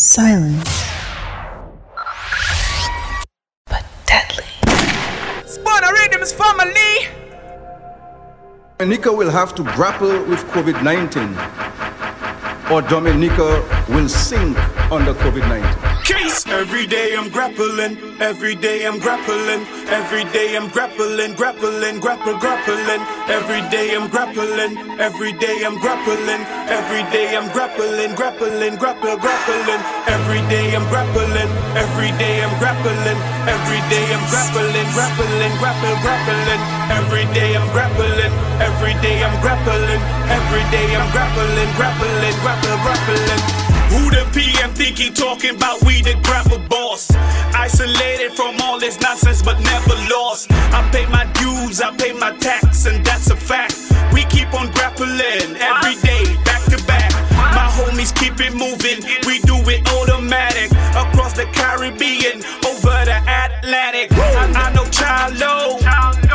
Silent. 0.00 0.64
But 3.66 3.84
deadly. 4.06 4.44
Spawner 5.42 5.90
Rhythms 5.90 6.32
family! 6.32 7.08
Dominica 8.78 9.12
will 9.12 9.28
have 9.28 9.56
to 9.56 9.64
grapple 9.64 10.22
with 10.26 10.38
COVID 10.54 10.84
19, 10.84 11.34
or 12.72 12.80
Dominica 12.88 13.60
will 13.88 14.08
sink 14.08 14.56
under 14.92 15.14
COVID 15.14 15.48
19. 15.48 15.87
Case. 16.08 16.46
Every 16.46 16.86
day 16.86 17.14
I'm 17.14 17.28
grappling, 17.28 18.00
every 18.18 18.54
day 18.54 18.86
I'm 18.86 18.98
grappling, 18.98 19.60
every 19.92 20.24
day 20.32 20.56
I'm 20.56 20.70
grappling, 20.70 21.34
grappling, 21.36 22.00
grapple, 22.00 22.38
grappling. 22.40 23.02
Every 23.28 23.60
day 23.68 23.94
I'm 23.94 24.08
grappling, 24.08 24.72
every 24.98 25.32
day 25.34 25.60
I'm 25.66 25.76
grappling, 25.78 26.40
every 26.72 27.04
day 27.12 27.36
I'm 27.36 27.52
grappling, 27.52 28.14
grappling, 28.16 28.76
grapple, 28.76 29.18
grappling. 29.18 29.82
Every 30.08 30.40
day 30.48 30.74
I'm 30.74 30.88
grappling, 30.88 31.50
every 31.76 32.10
day 32.16 32.42
I'm 32.42 32.58
grappling, 32.58 33.18
every 33.44 33.80
day 33.92 34.08
I'm 34.08 34.24
grappling, 34.32 34.88
grappling, 34.96 35.54
grapple, 35.60 35.96
grappling. 36.00 36.77
Every 36.90 37.24
day 37.34 37.56
I'm 37.56 37.68
grappling, 37.72 38.32
every 38.60 38.94
day 39.02 39.22
I'm 39.22 39.40
grappling, 39.40 40.00
every 40.28 40.64
day 40.70 40.96
I'm 40.96 41.10
grappling, 41.12 41.70
grappling, 41.76 42.36
grappling, 42.40 42.80
grappling. 42.82 43.68
Who 43.92 44.10
the 44.10 44.28
PM 44.32 44.70
think 44.72 44.98
he 44.98 45.10
talking 45.10 45.56
about? 45.56 45.82
We 45.84 46.02
the 46.02 46.14
grapple 46.22 46.58
boss. 46.68 47.10
Isolated 47.54 48.32
from 48.32 48.60
all 48.62 48.78
this 48.78 49.00
nonsense, 49.00 49.42
but 49.42 49.58
never 49.60 49.94
lost. 50.12 50.50
I 50.50 50.88
pay 50.92 51.06
my 51.06 51.24
dues, 51.40 51.80
I 51.80 51.94
pay 51.96 52.12
my 52.12 52.32
tax, 52.36 52.86
and 52.86 53.04
that's 53.04 53.30
a 53.30 53.36
fact. 53.36 53.76
We 54.12 54.24
keep 54.24 54.52
on 54.54 54.70
grappling 54.72 55.56
every 55.56 55.96
day, 56.02 56.24
back 56.44 56.64
to 56.70 56.82
back. 56.86 57.07
Homies 57.78 58.12
keep 58.14 58.40
it 58.40 58.54
moving, 58.54 58.98
we 59.26 59.38
do 59.46 59.56
it 59.70 59.86
automatic. 59.94 60.70
Across 60.98 61.34
the 61.34 61.46
Caribbean, 61.54 62.42
over 62.66 62.98
the 63.06 63.18
Atlantic. 63.22 64.10
I, 64.12 64.50
I 64.50 64.72
know 64.74 64.84
Chalo, 64.90 65.78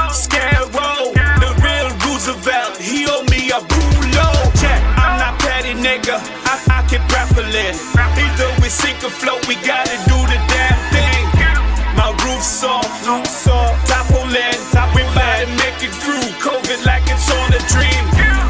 Scarrow, 0.07 1.11
the 1.43 1.51
real 1.59 1.91
Roosevelt. 1.99 2.77
He 2.79 3.05
owe 3.07 3.23
me 3.27 3.51
a 3.51 3.59
bulo. 3.59 4.27
Check, 4.55 4.79
I'm 4.95 5.19
not 5.19 5.35
petty, 5.39 5.73
nigga. 5.75 6.15
I, 6.47 6.79
I 6.79 6.87
keep 6.87 7.03
grappling. 7.11 7.75
Either 7.91 8.49
we 8.61 8.69
sink 8.69 9.03
or 9.03 9.11
float, 9.11 9.45
we 9.47 9.55
gotta 9.67 9.97
do 10.07 10.17
the 10.31 10.39
damn 10.47 10.79
thing. 10.95 11.23
My 11.99 12.09
roof's 12.23 12.47
soft, 12.47 13.03
toppling. 13.87 14.55
We 14.95 15.03
might 15.17 15.49
make 15.57 15.81
it 15.83 15.91
through 16.01 16.23
COVID 16.39 16.85
like 16.85 17.03
it's 17.11 17.29
all 17.29 17.49
a 17.51 17.61
dream. 17.67 18.03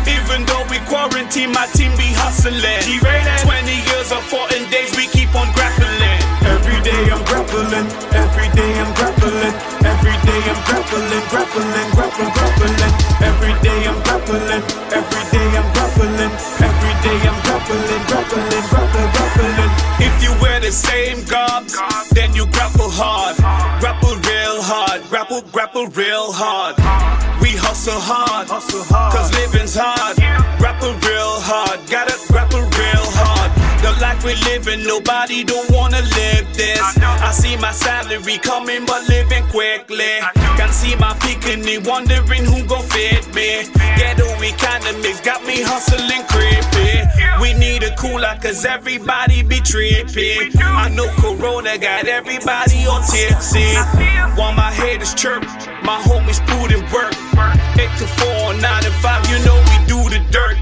Even 0.05 0.45
though 0.45 0.65
we 0.69 0.79
quarantine, 0.91 1.51
my 1.51 1.67
team 1.73 1.91
be 1.97 2.11
hustling. 2.43 2.99
20 2.99 3.71
years 3.71 4.11
or 4.11 4.21
14 4.21 4.69
days, 4.69 4.95
we 4.95 5.07
keep 5.07 5.33
on 5.35 5.51
grappling. 5.53 6.19
Every 6.43 6.79
day 6.83 7.11
I'm 7.11 7.23
grappling, 7.25 7.87
every 8.11 8.49
day 8.51 8.71
I'm 8.79 8.93
grappling, 8.95 9.53
every 9.87 10.15
day 10.27 10.41
I'm 10.51 10.59
grappling, 10.67 11.23
grappling, 11.31 11.89
grappling, 11.95 12.31
grappling. 12.35 12.93
Every 13.23 13.53
day 13.63 13.87
I'm 13.87 13.95
grappling, 14.03 14.63
every 14.91 15.23
day 15.31 15.47
I'm 15.55 15.67
grappling, 15.71 16.31
every 16.59 16.93
day 17.03 17.19
I'm 17.23 17.37
grappling, 17.43 18.03
grappling, 18.11 18.65
grappling, 18.67 19.09
grappling. 19.15 19.71
If 20.03 20.23
you 20.23 20.31
wear 20.41 20.59
the 20.59 20.71
same 20.71 21.23
garbs, 21.25 21.75
then 22.11 22.33
you 22.33 22.45
grapple 22.47 22.89
hard, 22.91 23.37
grapple 23.79 24.15
real 24.15 24.61
hard, 24.61 25.01
grapple, 25.09 25.41
grapple 25.53 25.87
real 25.87 26.31
hard. 26.31 26.75
We 27.41 27.55
hustle 27.55 27.99
hard, 27.99 28.47
cause 28.47 29.31
living's 29.33 29.75
hard. 29.75 30.17
Grapple 30.59 30.93
real 31.07 31.39
hard, 31.43 31.79
gotta 31.89 32.12
living, 34.53 34.85
nobody 34.85 35.43
don't 35.43 35.69
wanna 35.71 36.01
live 36.01 36.45
this. 36.53 36.81
I 37.01 37.31
see 37.31 37.57
my 37.57 37.71
salary 37.71 38.37
coming, 38.37 38.85
but 38.85 39.07
living 39.09 39.43
quickly. 39.47 40.13
Can 40.57 40.71
see 40.71 40.95
my 40.95 41.13
picking, 41.21 41.63
wondering 41.83 42.45
who 42.45 42.63
gon' 42.65 42.85
fit 42.93 43.25
me. 43.33 43.65
Ghetto 43.97 44.27
economics 44.51 45.21
got 45.21 45.43
me 45.45 45.61
hustling 45.61 46.23
creepy. 46.29 46.93
We 47.41 47.53
need 47.53 47.81
a 47.83 47.95
cooler, 47.95 48.37
cause 48.41 48.63
everybody 48.65 49.41
be 49.41 49.59
tripping. 49.59 50.51
I 50.61 50.89
know 50.89 51.09
Corona 51.21 51.77
got 51.77 52.05
everybody 52.07 52.85
on 52.85 53.01
tipsy. 53.09 53.73
While 54.37 54.53
my 54.53 54.71
haters 54.71 55.13
chirp, 55.15 55.43
my 55.83 55.97
homies 56.07 56.41
put 56.45 56.71
in 56.71 56.81
work. 56.93 57.13
8 57.75 57.89
to 57.97 58.07
4, 58.07 58.53
9 58.53 58.83
to 58.83 58.91
5, 58.91 59.29
you 59.31 59.39
know 59.45 59.57
we 59.71 59.77
do 59.93 59.99
the 60.13 60.21
dirt. 60.29 60.57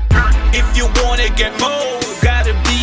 If 0.54 0.68
you 0.78 0.86
wanna 1.04 1.30
get 1.36 1.52
more, 1.60 2.01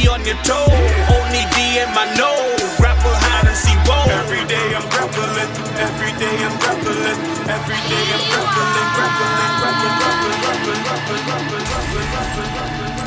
on 0.08 0.24
your 0.24 0.36
toe. 0.42 0.68
Only 1.12 1.44
D 1.54 1.78
in 1.78 1.88
my 1.92 2.08
nose, 2.16 2.64
grapple 2.80 3.12
hide 3.12 3.46
and 3.46 3.56
see 3.56 3.76
whoa. 3.84 4.08
Every 4.08 4.42
day 4.48 4.74
I'm 4.74 4.84
grappling, 4.88 5.52
every 5.76 6.12
day 6.16 6.34
I'm 6.42 6.56
grappling, 6.58 7.18
every 7.46 7.80
day 7.86 8.04
I'm 8.16 8.24
grappling, 8.32 8.70
grappling, 8.96 9.32
grappling, 9.60 10.00
grappling, 10.00 10.40
grappling, 10.42 10.80
grappling, 10.84 11.22
grappling, 11.28 12.08
grappling, 12.12 12.50
grappling. 12.52 12.98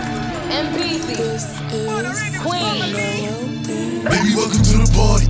MPC. 0.52 1.10
Queen. 2.42 2.94
Baby, 4.04 4.34
welcome 4.36 4.64
to 4.66 4.76
the 4.82 4.90
party. 4.94 5.28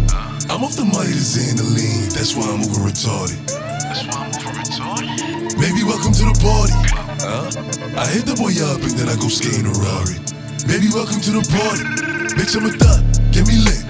I'm 0.49 0.63
off 0.63 0.75
the 0.75 0.85
money 0.85 1.11
to 1.11 1.23
Xandaline, 1.23 2.11
that's 2.13 2.35
why 2.35 2.43
I'm 2.43 2.61
over 2.61 2.87
retarded. 2.87 3.39
That's 3.47 4.03
why 4.07 4.23
I'm 4.23 4.31
over 4.31 4.51
retarded. 4.59 5.59
Baby, 5.59 5.83
welcome 5.83 6.11
to 6.11 6.23
the 6.27 6.35
party. 6.39 6.75
I 7.95 8.07
hit 8.07 8.25
the 8.25 8.35
boy 8.35 8.55
up 8.63 8.81
and 8.81 8.91
then 8.97 9.09
I 9.09 9.15
go 9.15 9.27
skating 9.27 9.67
a 9.67 9.73
Rari. 9.75 10.40
Baby, 10.67 10.89
welcome 10.93 11.19
to 11.21 11.31
the 11.31 11.41
party. 11.49 11.83
Bitch, 12.35 12.55
I'm 12.55 12.65
a 12.65 12.71
thot, 12.71 13.01
get 13.31 13.47
me 13.47 13.57
lit. 13.65 13.81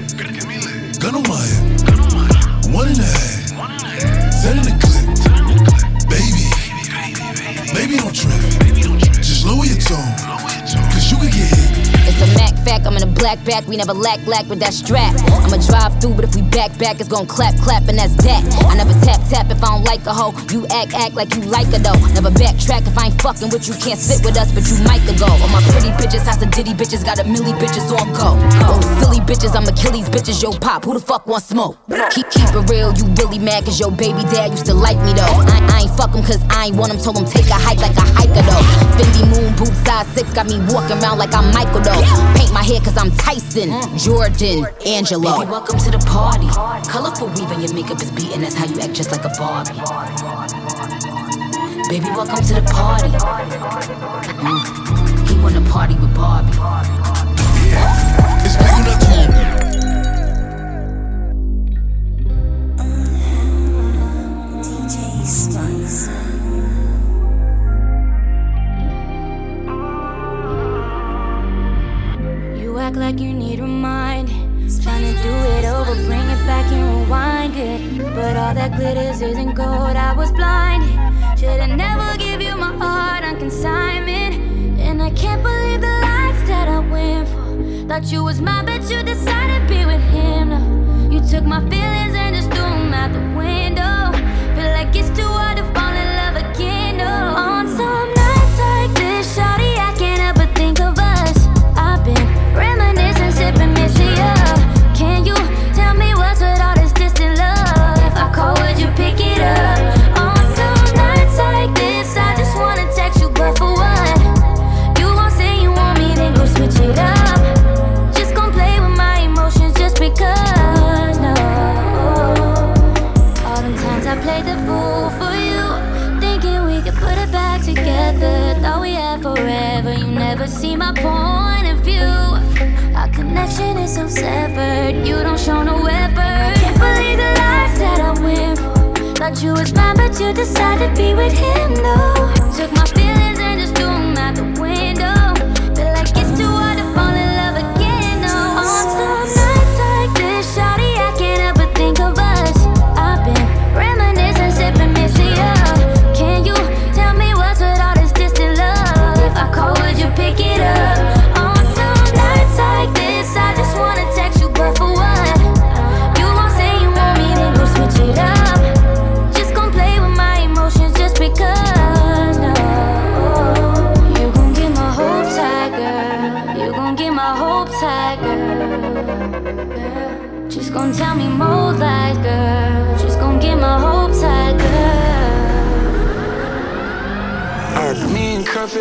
Gun 0.99 1.15
on 1.15 1.23
my 1.27 1.35
head. 1.35 2.73
one 2.73 2.87
and 2.87 2.99
a 2.99 3.03
half. 3.03 3.51
Set 4.33 4.55
in 4.55 4.63
the 4.63 4.75
clip, 4.79 5.05
baby. 6.07 6.47
Baby, 7.73 7.97
don't 7.97 8.15
trip. 8.15 8.39
Just 9.21 9.45
Lower 9.45 9.65
your 9.65 9.77
tone. 9.77 10.15
cause 10.93 11.11
you 11.11 11.17
could 11.17 11.31
get 11.31 11.49
hit. 11.49 12.10
A 12.21 12.27
Mac 12.37 12.53
fact, 12.61 12.85
I'm 12.85 12.95
in 12.95 13.03
a 13.03 13.11
black 13.11 13.43
back, 13.45 13.65
we 13.67 13.75
never 13.77 13.93
lack 13.93 14.25
lack 14.27 14.47
with 14.47 14.59
that 14.59 14.73
strap. 14.73 15.13
I'ma 15.41 15.57
drive 15.57 15.99
through, 15.99 16.13
but 16.13 16.25
if 16.25 16.35
we 16.35 16.41
back 16.41 16.77
back, 16.77 16.99
it's 16.99 17.09
gon' 17.09 17.25
clap 17.25 17.57
clap, 17.59 17.87
and 17.89 17.97
that's 17.97 18.15
that. 18.23 18.41
I 18.69 18.75
never 18.77 18.93
tap 19.01 19.19
tap 19.29 19.49
if 19.49 19.63
I 19.63 19.73
don't 19.73 19.83
like 19.83 20.05
a 20.05 20.13
hoe. 20.13 20.33
You 20.53 20.65
act 20.69 20.93
act 20.93 21.15
like 21.15 21.33
you 21.35 21.41
like 21.41 21.67
her 21.73 21.81
though. 21.81 21.97
Never 22.13 22.29
backtrack 22.29 22.85
if 22.87 22.97
I 22.97 23.09
ain't 23.09 23.21
fucking 23.21 23.49
with 23.49 23.67
you, 23.67 23.73
can't 23.75 23.99
sit 23.99 24.23
with 24.23 24.37
us, 24.37 24.53
but 24.53 24.63
you 24.69 24.77
might 24.85 25.01
go. 25.17 25.27
All 25.27 25.49
my 25.49 25.61
pretty 25.73 25.89
bitches, 25.97 26.23
house 26.23 26.41
of 26.41 26.51
ditty 26.51 26.73
bitches, 26.73 27.03
got 27.03 27.19
a 27.19 27.23
milli 27.23 27.53
bitches 27.57 27.89
on 27.89 28.13
go. 28.13 28.38
Oh, 28.69 28.77
silly 29.01 29.19
bitches, 29.25 29.55
I'm 29.55 29.65
Achilles 29.65 30.09
bitches, 30.09 30.41
yo 30.41 30.51
pop, 30.53 30.85
who 30.85 30.93
the 30.93 30.99
fuck 30.99 31.25
want 31.27 31.43
smoke? 31.43 31.77
Keep 32.13 32.29
keep 32.29 32.49
it 32.53 32.69
real, 32.69 32.93
you 32.93 33.05
really 33.17 33.39
mad 33.39 33.65
cause 33.65 33.79
your 33.79 33.91
baby 33.91 34.21
dad 34.29 34.51
used 34.51 34.65
to 34.67 34.73
like 34.73 34.97
me 35.01 35.13
though. 35.13 35.38
I, 35.49 35.57
I 35.73 35.77
ain't 35.83 35.93
fuck 35.97 36.13
him 36.13 36.23
cause 36.23 36.41
I 36.49 36.67
ain't 36.67 36.77
want 36.77 36.93
him, 36.93 36.99
told 36.99 37.17
him 37.17 37.25
take 37.25 37.49
a 37.49 37.57
hike 37.57 37.81
like 37.81 37.97
a 37.97 38.05
hiker 38.13 38.45
though. 38.45 38.65
Fendi 38.97 39.25
moon 39.25 39.55
boot 39.57 39.73
size 39.85 40.07
six 40.13 40.33
got 40.33 40.47
me 40.47 40.59
walking 40.69 41.01
around 41.01 41.17
like 41.17 41.33
I'm 41.33 41.49
Michael 41.53 41.81
though. 41.81 42.10
Paint 42.35 42.53
my 42.53 42.63
hair 42.63 42.79
cause 42.79 42.97
I'm 42.97 43.11
Tyson, 43.11 43.69
Jordan, 43.97 44.66
Angelo. 44.85 45.39
Baby, 45.39 45.51
welcome 45.51 45.79
to 45.79 45.91
the 45.91 45.99
party. 45.99 46.47
Colorful 46.89 47.27
weave 47.27 47.51
and 47.51 47.61
your 47.61 47.73
makeup 47.73 48.01
is 48.01 48.11
beating, 48.11 48.41
that's 48.41 48.55
how 48.55 48.66
you 48.66 48.79
act 48.79 48.94
just 48.94 49.11
like 49.11 49.23
a 49.23 49.31
Barbie. 49.38 49.73
Baby, 51.89 52.05
welcome 52.16 52.44
to 52.44 52.53
the 52.53 52.63
party. 52.71 53.09
Mm. 54.39 55.27
He 55.29 55.39
wanna 55.41 55.61
party 55.69 55.95
with 55.95 56.13
Barbie. 56.16 57.10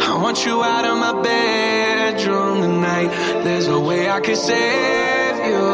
I 0.00 0.18
want 0.22 0.44
you 0.46 0.62
out 0.62 0.84
of 0.84 0.96
my 0.98 1.22
bedroom 1.22 2.62
tonight. 2.62 3.10
There's 3.44 3.68
no 3.68 3.80
way 3.80 4.08
I 4.08 4.20
can 4.20 4.36
save 4.36 5.36
you. 5.46 5.68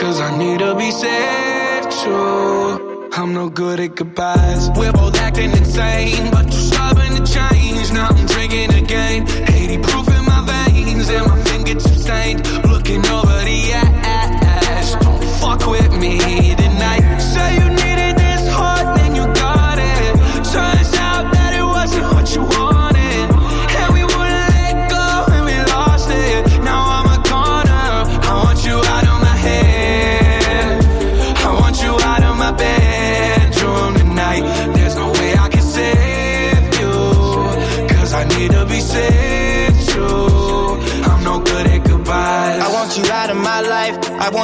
Cause 0.00 0.20
I 0.20 0.36
need 0.38 0.58
to 0.60 0.74
be 0.76 0.90
saved 0.90 1.90
too. 2.02 3.10
I'm 3.12 3.32
no 3.34 3.48
good 3.48 3.80
at 3.80 3.94
goodbyes. 3.96 4.70
We're 4.70 4.92
both 4.92 5.16
acting 5.16 5.50
insane, 5.50 6.30
but 6.30 6.44
you're 6.44 6.66
stubborn 6.70 7.12
to 7.16 7.24
change. 7.32 7.92
Now 7.92 8.08
I'm 8.08 8.26
drinking 8.26 8.74
again. 8.74 9.28
80 9.48 9.78
proof 9.78 10.08
in 10.08 10.24
my 10.24 10.40
veins, 10.50 11.08
and 11.08 11.26
my 11.26 11.42
fingertips 11.42 12.02
stained. 12.02 12.46
Looking 12.70 13.04
over 13.06 13.38
the 13.50 13.72
ass. 13.74 14.94
Don't 15.02 15.24
fuck 15.40 15.66
with 15.66 15.92
me 15.98 16.18
tonight. 16.54 17.18
Say 17.18 17.54
you 17.58 17.77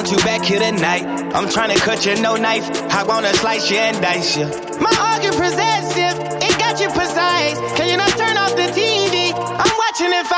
want 0.04 0.18
you 0.18 0.24
back 0.24 0.44
here 0.44 0.60
tonight. 0.60 1.04
I'm 1.34 1.48
trying 1.48 1.74
to 1.74 1.80
cut 1.80 2.04
you 2.04 2.14
no 2.20 2.36
knife. 2.36 2.68
I 2.92 3.04
wanna 3.04 3.32
slice 3.34 3.70
you 3.70 3.78
and 3.78 4.00
dice 4.02 4.36
you. 4.36 4.46
My 4.78 4.92
argument 5.00 5.40
possessive, 5.40 6.16
it 6.42 6.58
got 6.58 6.78
you 6.80 6.88
precise. 6.88 7.56
Can 7.76 7.88
you 7.88 7.96
not 7.96 8.10
turn 8.10 8.36
off 8.36 8.54
the 8.54 8.68
TV? 8.78 9.32
I'm 9.32 9.76
watching 9.78 10.12
it. 10.12 10.33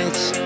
rich. 0.00 0.43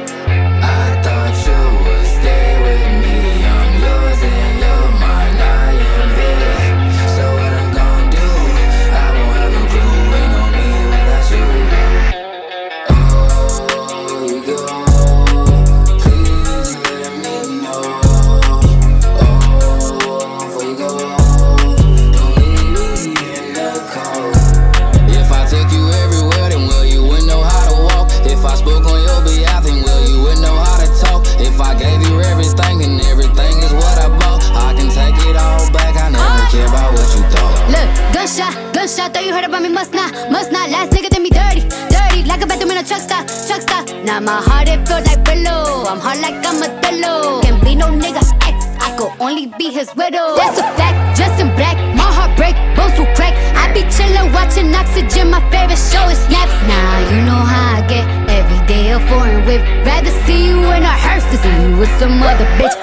I 39.08 39.10
thought 39.10 39.24
you 39.24 39.32
heard 39.32 39.48
about 39.48 39.62
me, 39.62 39.70
must 39.70 39.94
not, 39.94 40.12
must 40.30 40.52
not. 40.52 40.68
Last 40.68 40.92
nigga 40.92 41.08
did 41.08 41.22
me 41.24 41.30
dirty, 41.30 41.64
dirty. 41.88 42.28
Like 42.28 42.44
a 42.44 42.46
bathroom 42.46 42.72
in 42.72 42.76
a 42.76 42.84
truck 42.84 43.00
stop, 43.00 43.24
truck 43.48 43.64
stop. 43.64 43.88
Now 44.04 44.20
my 44.20 44.36
heart 44.36 44.68
it 44.68 44.84
feels 44.84 45.00
like 45.08 45.24
pillow. 45.24 45.88
I'm 45.88 45.96
hard 45.96 46.20
like 46.20 46.36
I'm 46.44 46.60
a 46.60 46.68
pillow. 46.84 47.40
Can't 47.40 47.56
be 47.64 47.74
no 47.74 47.88
nigga 47.88 48.20
ex, 48.44 48.68
I 48.84 48.92
could 49.00 49.08
only 49.18 49.46
be 49.56 49.72
his 49.72 49.88
widow. 49.96 50.36
That's 50.36 50.60
a 50.60 50.68
fact, 50.76 51.16
dressed 51.16 51.40
in 51.40 51.48
black, 51.56 51.80
my 51.96 52.04
heart 52.04 52.36
break, 52.36 52.52
bones 52.76 53.00
will 53.00 53.08
crack. 53.16 53.32
I 53.56 53.72
be 53.72 53.80
chillin', 53.88 54.28
watching 54.36 54.68
Oxygen, 54.76 55.32
my 55.32 55.40
favorite 55.48 55.80
show 55.80 56.04
is 56.12 56.20
Snapped. 56.28 56.52
Now 56.68 56.92
you 57.08 57.24
know 57.24 57.40
how 57.48 57.80
I 57.80 57.88
get 57.88 58.04
every 58.28 58.60
day 58.68 58.92
a 58.92 59.00
foreign 59.08 59.40
whip. 59.48 59.64
Rather 59.88 60.12
see 60.28 60.52
you 60.52 60.60
in 60.76 60.84
a 60.84 60.94
hearse 61.00 61.24
than 61.32 61.40
see 61.40 61.56
you 61.64 61.80
with 61.80 61.92
some 61.96 62.20
other 62.20 62.44
bitch. 62.60 62.76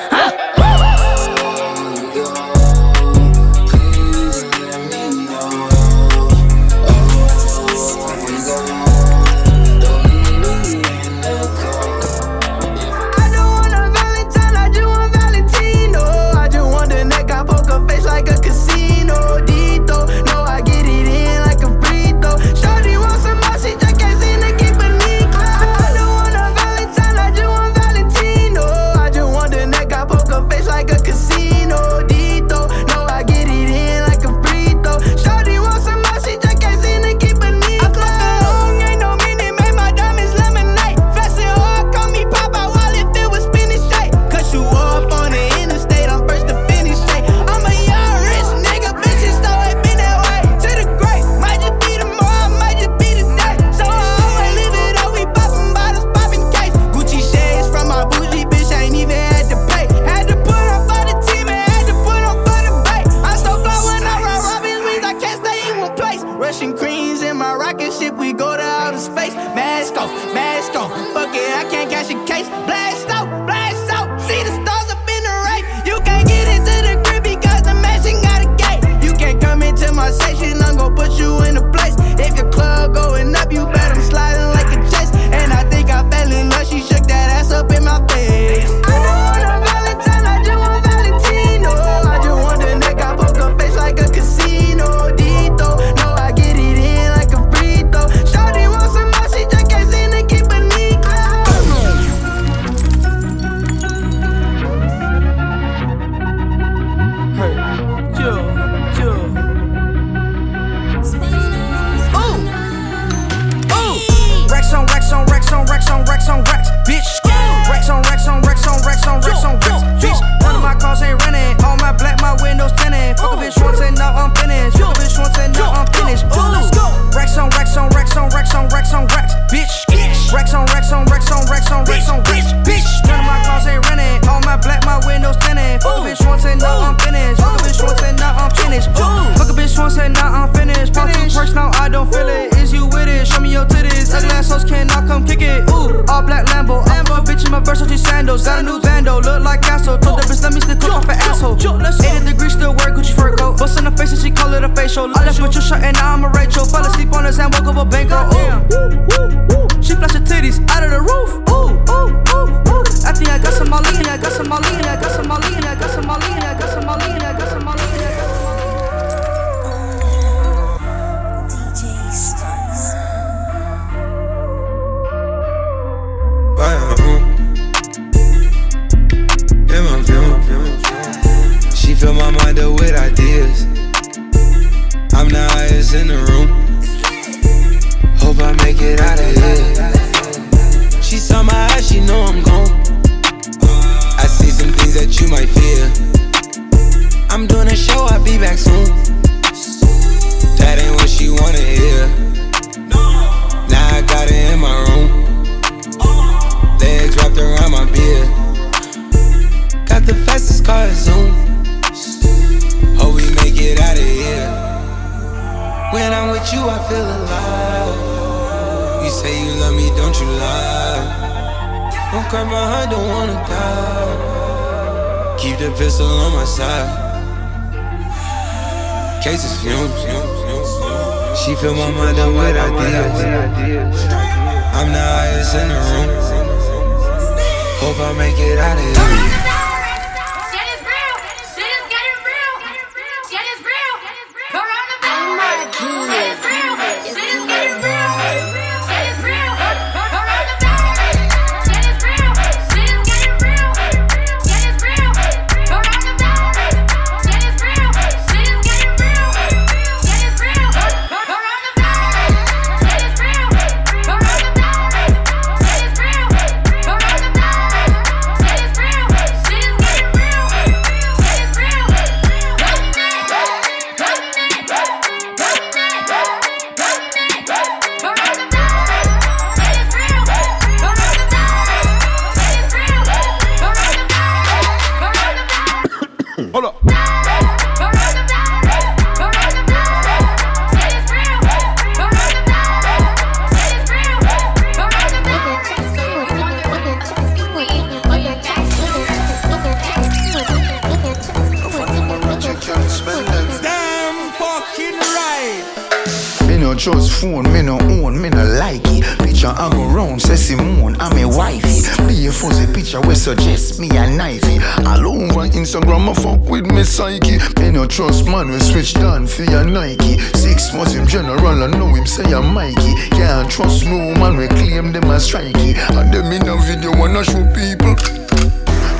Phone, 307.25 307.51
me 307.51 307.61
no 307.61 307.79
own, 307.79 308.21
me 308.21 308.29
no 308.29 308.43
like 308.59 308.85
it. 308.85 309.03
Picture 309.19 309.47
I 309.47 309.69
go 309.71 309.85
round, 309.85 310.21
say 310.21 310.35
Simone, 310.35 310.95
I'm 310.99 311.17
a 311.17 311.25
wifey. 311.25 311.81
Be 312.07 312.27
a 312.27 312.31
fuzzy 312.31 312.71
picture 312.71 313.01
we 313.01 313.15
suggest 313.15 313.79
me 313.79 313.89
a 313.89 314.05
knifey. 314.17 314.59
All 314.85 315.07
over 315.07 315.47
Instagram, 315.49 316.09
I 316.09 316.13
fuck 316.13 316.41
with 316.49 316.65
me 316.67 316.83
psyche. 316.83 317.37
Me 317.59 317.71
no 317.71 317.85
trust 317.87 318.25
man, 318.25 318.49
we 318.49 318.59
switch 318.59 318.93
down 318.93 319.27
for 319.27 319.43
your 319.43 319.63
Nike. 319.63 320.19
Six 320.35 320.73
months 320.73 320.93
him 320.93 321.07
general, 321.07 321.63
I 321.63 321.67
know 321.67 321.93
him 321.93 322.05
say 322.05 322.31
I'm 322.33 322.53
Mikey. 322.53 322.93
Can't 323.11 323.49
trust 323.49 323.85
no 323.85 324.13
man, 324.15 324.37
we 324.37 324.47
claim 324.47 324.91
them 324.91 325.05
as 325.05 325.27
strikey. 325.27 325.75
And 325.97 326.13
them 326.13 326.31
in 326.31 326.47
a 326.47 326.55
video 326.61 326.91
wanna 326.97 327.23
show 327.23 327.43
people. 327.53 327.95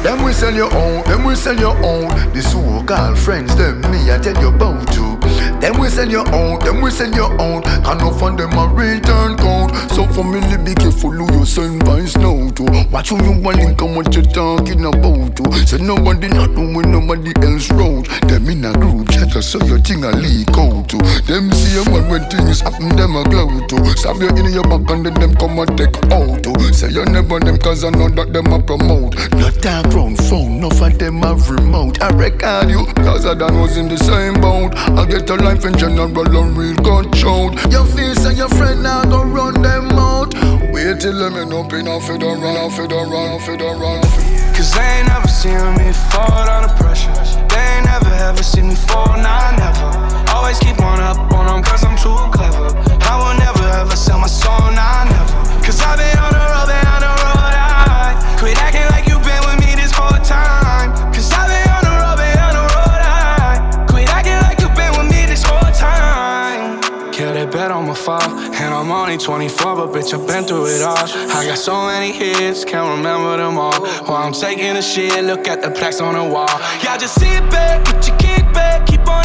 Them 0.03 0.23
we 0.23 0.33
sell 0.33 0.53
your 0.53 0.73
own, 0.73 1.03
them 1.05 1.23
we 1.23 1.35
sell 1.35 1.57
your 1.57 1.75
own. 1.83 2.09
The 2.33 2.41
so-called 2.41 3.17
friends, 3.17 3.55
them 3.55 3.81
me 3.91 4.11
I 4.11 4.17
tell 4.17 4.39
you 4.41 4.49
about 4.49 4.91
to. 4.93 5.14
Them 5.65 5.79
we 5.79 5.89
sell 5.89 6.07
your 6.07 6.29
own, 6.31 6.59
them 6.59 6.79
we 6.79 6.91
sell 6.91 7.11
your 7.11 7.41
own. 7.41 7.63
Can 7.63 7.97
no 7.97 8.13
fund 8.13 8.37
them 8.37 8.53
a 8.53 8.67
return 8.67 9.35
code. 9.35 9.73
So 9.89 10.05
family 10.13 10.57
be 10.63 10.75
careful 10.75 11.09
who 11.09 11.39
you 11.39 11.43
send 11.43 11.81
vines 11.81 12.15
now 12.15 12.51
to. 12.51 12.87
Watch 12.91 13.09
who 13.09 13.17
you 13.23 13.41
want 13.41 13.57
link 13.57 13.81
and 13.81 13.95
what 13.95 14.13
you 14.15 14.21
talking 14.21 14.85
about 14.85 15.35
to. 15.37 15.43
So 15.65 15.77
nobody 15.77 16.27
not 16.27 16.53
when 16.53 16.91
nobody 16.91 17.33
else 17.41 17.71
road. 17.71 18.05
Them 18.29 18.47
in 18.47 18.63
a 18.63 18.73
group 18.73 19.09
chat 19.09 19.33
so 19.43 19.57
your 19.65 19.79
thing 19.79 20.03
a 20.03 20.11
leak 20.11 20.53
out 20.53 20.87
to. 20.89 20.97
Them 21.25 21.49
see 21.51 21.81
man 21.89 22.11
when 22.11 22.29
things 22.29 22.61
happen, 22.61 22.95
them 22.95 23.15
a 23.15 23.23
glow 23.23 23.65
to. 23.65 23.97
Stab 23.97 24.21
you 24.21 24.29
in 24.29 24.53
your 24.53 24.69
back 24.69 24.87
and 24.91 25.03
then 25.03 25.15
them 25.15 25.33
come 25.33 25.57
and 25.57 25.75
take 25.75 25.97
out 26.13 26.43
to. 26.43 26.73
Say 26.75 26.91
you 26.91 27.05
never 27.05 27.39
them 27.39 27.57
cause 27.57 27.83
I 27.83 27.89
know 27.89 28.09
that 28.09 28.33
them 28.33 28.53
a 28.53 28.61
promote. 28.61 29.15
Not 29.33 29.55
talk 29.63 29.91
round 29.95 30.19
phone, 30.29 30.59
no 30.61 30.69
for 30.69 30.91
them 30.91 31.23
a 31.23 31.33
remote. 31.33 32.03
I 32.03 32.09
record 32.09 32.69
you, 32.69 32.85
cause 33.01 33.25
I 33.25 33.33
done 33.33 33.59
was 33.59 33.77
in 33.77 33.87
the 33.87 33.97
same 33.97 34.39
boat. 34.39 34.75
I 34.75 35.05
get 35.05 35.27
a 35.27 35.54
life 35.55 35.65
in 35.65 35.77
general 35.77 36.37
and 36.37 36.57
real 36.57 36.75
got. 36.75 37.05
Your 37.71 37.85
face 37.85 38.25
and 38.25 38.37
your 38.37 38.49
friend 38.49 38.83
now 38.83 39.03
go 39.05 39.23
run 39.23 39.61
them 39.61 39.91
out. 39.91 40.33
Wait 40.71 40.99
till 40.99 41.17
them 41.17 41.35
end 41.35 41.53
up 41.53 41.71
in 41.73 41.87
a 41.87 41.99
federal, 41.99 42.67
a 42.67 42.69
federal, 42.69 43.35
a 43.35 43.39
federal. 43.39 44.01
Cause 44.55 44.73
they 44.73 44.81
ain't 44.81 45.07
never 45.07 45.27
seen 45.27 45.59
me 45.77 45.91
fall 46.11 46.49
under 46.49 46.73
pressure. 46.75 47.13
They 47.49 47.63
ain't 47.75 47.85
never 47.85 48.13
ever 48.29 48.43
seen 48.43 48.67
me 48.69 48.75
fall, 48.75 49.17
nah, 49.17 49.51
never. 49.57 50.31
Always 50.33 50.59
keep 50.59 50.79
on 50.81 50.99
up 50.99 51.17
on 51.33 51.45
them 51.47 51.63
cause 51.63 51.83
I'm 51.83 51.97
too 51.97 52.15
clever. 52.35 52.67
I 53.03 53.13
will 53.19 53.37
never 53.39 53.65
ever 53.79 53.95
sell 53.95 54.19
my 54.19 54.27
soul, 54.27 54.71
nah, 54.71 55.03
never. 55.05 55.63
Cause 55.63 55.81
I've 55.81 55.97
been 55.97 56.17
on 56.19 56.31
the 56.31 56.45
road, 56.51 56.67
been 56.67 56.87
on 56.87 57.01
the 57.01 57.13
road, 57.23 57.53
I 57.55 58.37
quit 58.39 58.57
acting 58.61 58.87
like 58.91 59.07
you've 59.07 59.23
been 59.23 59.41
with 59.47 59.59
me 59.59 59.75
this 59.75 59.91
whole 59.91 60.19
time. 60.23 60.84
I'm 68.85 68.91
only 68.91 69.17
24, 69.17 69.75
but 69.77 69.87
bitch, 69.89 70.13
I've 70.13 70.27
been 70.27 70.43
through 70.43 70.67
it 70.67 70.83
all. 70.83 70.95
I 70.95 71.43
got 71.47 71.57
so 71.57 71.87
many 71.87 72.11
hits, 72.11 72.63
can't 72.63 72.87
remember 72.95 73.35
them 73.35 73.57
all. 73.57 73.83
While 74.05 74.27
I'm 74.27 74.31
taking 74.31 74.77
a 74.77 74.81
shit, 74.83 75.23
look 75.23 75.47
at 75.47 75.63
the 75.63 75.71
plaques 75.71 76.01
on 76.01 76.13
the 76.13 76.23
wall. 76.23 76.45
Y'all 76.83 76.95
just 76.95 77.19
sit 77.19 77.41
back, 77.49 77.83
get 77.83 78.07
your 78.07 78.17
kick 78.17 78.53
back, 78.53 78.85
keep 78.85 78.99
on 79.09 79.24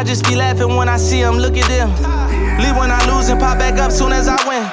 I 0.00 0.02
just 0.02 0.24
be 0.24 0.34
laughing 0.34 0.76
when 0.76 0.88
I 0.88 0.96
see 0.96 1.20
them, 1.20 1.36
look 1.36 1.58
at 1.58 1.68
them. 1.68 1.90
Leave 2.56 2.74
when 2.74 2.90
I 2.90 3.04
lose 3.04 3.28
and 3.28 3.38
pop 3.38 3.58
back 3.58 3.78
up 3.78 3.92
soon 3.92 4.14
as 4.14 4.28
I 4.28 4.40
win. 4.48 4.64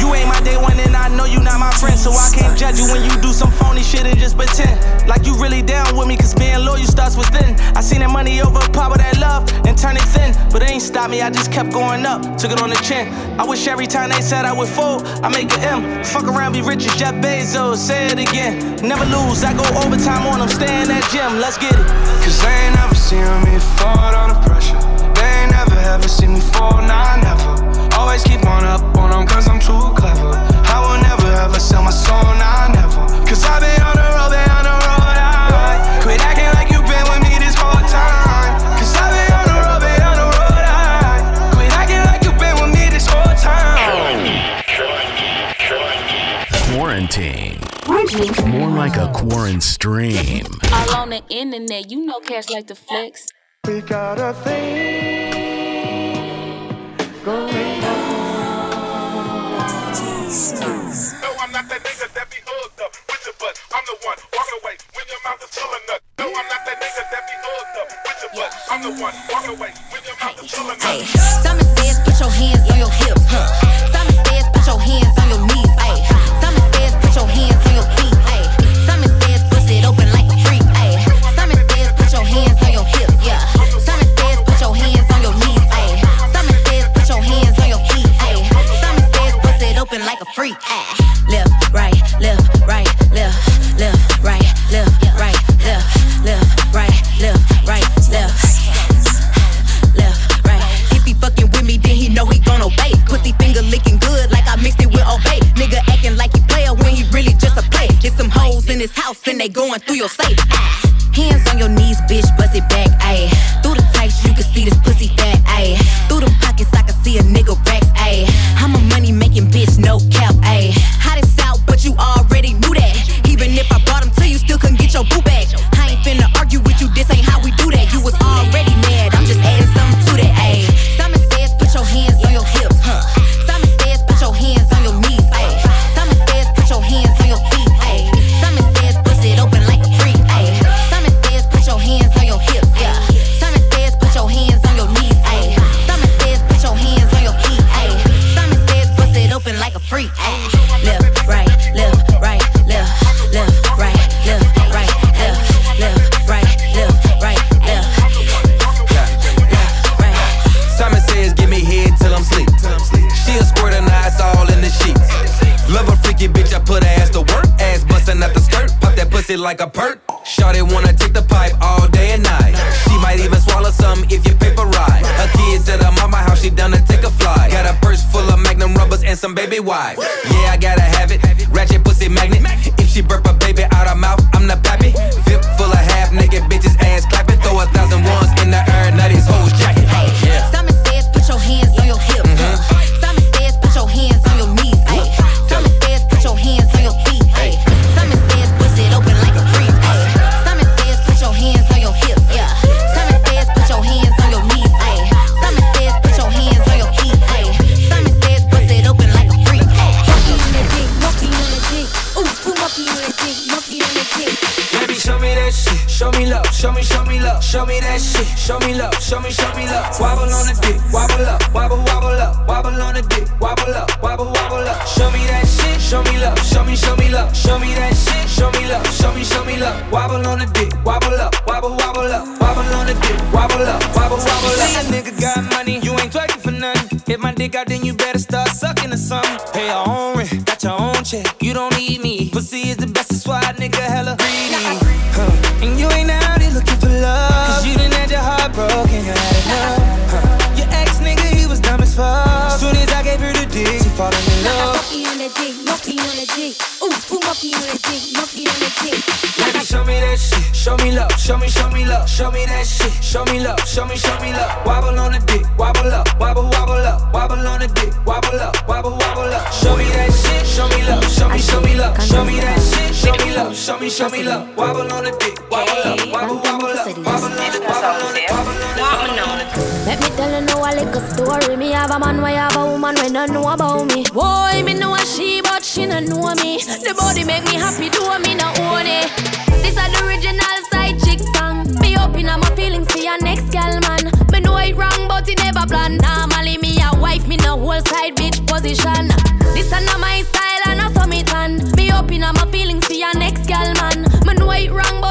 You 0.00 0.12
ain't 0.14 0.26
my 0.26 0.40
day 0.40 0.56
one 0.56 0.74
and 0.80 0.96
I 0.96 1.06
know 1.14 1.26
you 1.26 1.38
not 1.38 1.60
my 1.60 1.70
friend. 1.78 1.96
So 1.96 2.10
I 2.10 2.28
can't 2.34 2.58
judge 2.58 2.76
you 2.76 2.90
when 2.90 3.04
you 3.08 3.14
do 3.22 3.30
some 3.30 3.52
phony 3.52 3.84
shit 3.84 4.04
and 4.04 4.18
just 4.18 4.36
pretend 4.36 4.74
Like 5.06 5.26
you 5.26 5.40
really 5.40 5.62
down 5.62 5.96
with 5.96 6.08
me. 6.08 6.16
Cause 6.16 6.34
being 6.34 6.58
loyal 6.64 6.82
starts 6.90 7.16
within 7.16 7.54
I 7.78 7.80
seen 7.80 8.00
that 8.00 8.10
money 8.10 8.42
over 8.42 8.58
power 8.74 8.98
that 8.98 9.16
love 9.18 9.46
and 9.64 9.78
turn 9.78 9.94
it 9.94 10.02
thin. 10.10 10.34
But 10.50 10.64
it 10.64 10.70
ain't 10.70 10.82
stop 10.82 11.08
me, 11.08 11.22
I 11.22 11.30
just 11.30 11.52
kept 11.52 11.70
going 11.70 12.04
up, 12.04 12.22
took 12.36 12.50
it 12.50 12.60
on 12.60 12.70
the 12.70 12.80
chin. 12.82 13.14
I 13.38 13.44
wish 13.46 13.68
every 13.68 13.86
time 13.86 14.10
they 14.10 14.20
said 14.20 14.44
I 14.44 14.52
would 14.52 14.68
fold, 14.68 15.06
I 15.22 15.28
make 15.28 15.52
an 15.54 15.84
M. 15.84 16.04
Fuck 16.04 16.24
around, 16.24 16.54
be 16.54 16.62
rich 16.62 16.84
as 16.84 16.96
Jeff 16.96 17.14
Bezos, 17.22 17.76
say 17.76 18.08
it 18.08 18.18
again. 18.18 18.74
Never 18.82 19.04
lose, 19.06 19.44
I 19.44 19.54
go 19.54 19.62
overtime 19.86 20.26
on 20.26 20.40
them, 20.40 20.48
stay 20.48 20.82
in 20.82 20.88
that 20.88 21.06
gym, 21.14 21.38
let's 21.38 21.58
get 21.58 21.78
it. 21.78 21.86
Cause 22.26 22.42
they 22.42 22.50
ain't 22.66 22.74
never 22.74 22.97
seen 23.08 23.24
me 23.44 23.58
fall 23.58 24.14
under 24.20 24.38
pressure 24.46 24.78
They 25.16 25.24
ain't 25.40 25.52
never 25.52 25.78
ever 25.94 26.08
seen 26.08 26.34
me 26.34 26.40
fall, 26.40 26.76
nah, 26.82 27.16
never 27.16 27.56
Always 27.96 28.22
keep 28.22 28.44
on 28.44 28.64
up 28.64 28.82
on 28.98 29.10
them 29.10 29.26
cause 29.26 29.48
I'm 29.48 29.58
too 29.58 29.80
clever. 29.96 30.32
I 30.74 30.76
will 30.84 31.00
never 31.02 31.28
ever 31.40 31.58
sell 31.58 31.82
my 31.82 31.90
soul, 31.90 32.22
nah, 32.36 32.68
never. 32.68 33.02
Cause 33.26 33.42
I've 33.44 33.60
been 33.60 33.82
on 33.82 33.96
the 33.96 34.08
road, 34.14 34.30
been 34.30 34.50
on 34.50 34.64
the 34.68 34.76
road, 34.86 35.16
I 35.16 36.00
quit 36.02 36.20
acting 36.20 36.52
like 36.54 36.70
you 36.70 36.77
More 48.08 48.70
like 48.70 48.96
a 48.96 49.12
quarantine 49.12 49.60
stream. 49.60 50.46
All 50.72 50.94
on 50.96 51.10
the 51.10 51.22
internet, 51.28 51.90
you 51.90 52.06
know 52.06 52.20
cash 52.20 52.48
like 52.48 52.66
the 52.66 52.74
flex. 52.74 53.26
We 53.66 53.82
got 53.82 54.18
a 54.18 54.32
thing 54.32 55.34
going 57.22 57.84
on. 57.84 57.98
No, 61.20 61.36
I'm 61.38 61.52
not 61.52 61.68
that 61.68 61.84
nigga 61.84 62.08
that 62.14 62.30
be 62.30 62.38
hooked 62.46 62.80
up 62.80 62.96
with 63.08 63.26
your 63.26 63.34
butt. 63.38 63.60
I'm 63.74 63.84
the 63.84 63.92
one, 64.00 64.16
walk 64.32 64.48
away 64.62 64.76
when 64.96 65.04
your 65.12 65.20
mouth 65.26 65.42
is 65.44 65.50
full 65.52 65.68
of 65.68 65.80
nut. 65.88 66.00
No, 66.18 66.24
I'm 66.28 66.48
not 66.48 66.64
that 66.64 66.80
nigga 66.80 67.04
that 67.12 67.28
be 67.28 67.36
hooked 67.44 67.76
up 67.76 67.88
with 68.08 68.22
your 68.24 68.32
butt. 68.40 68.56
I'm 68.70 68.80
the 68.88 68.92
one, 69.02 69.14
walk 69.28 69.46
away 69.48 69.72
when 69.92 70.02
your 70.08 70.16
mouth 70.16 70.42
is 70.42 70.50
full 70.50 70.70
of 70.70 70.80
Hey, 70.80 71.00
nut. 71.00 71.44
Simon 71.44 71.68
says 71.76 72.00
put 72.08 72.18
your 72.20 72.30
hands 72.30 72.70
on 72.72 72.78
your 72.78 72.88
hips. 72.88 73.20
Huh. 73.28 73.67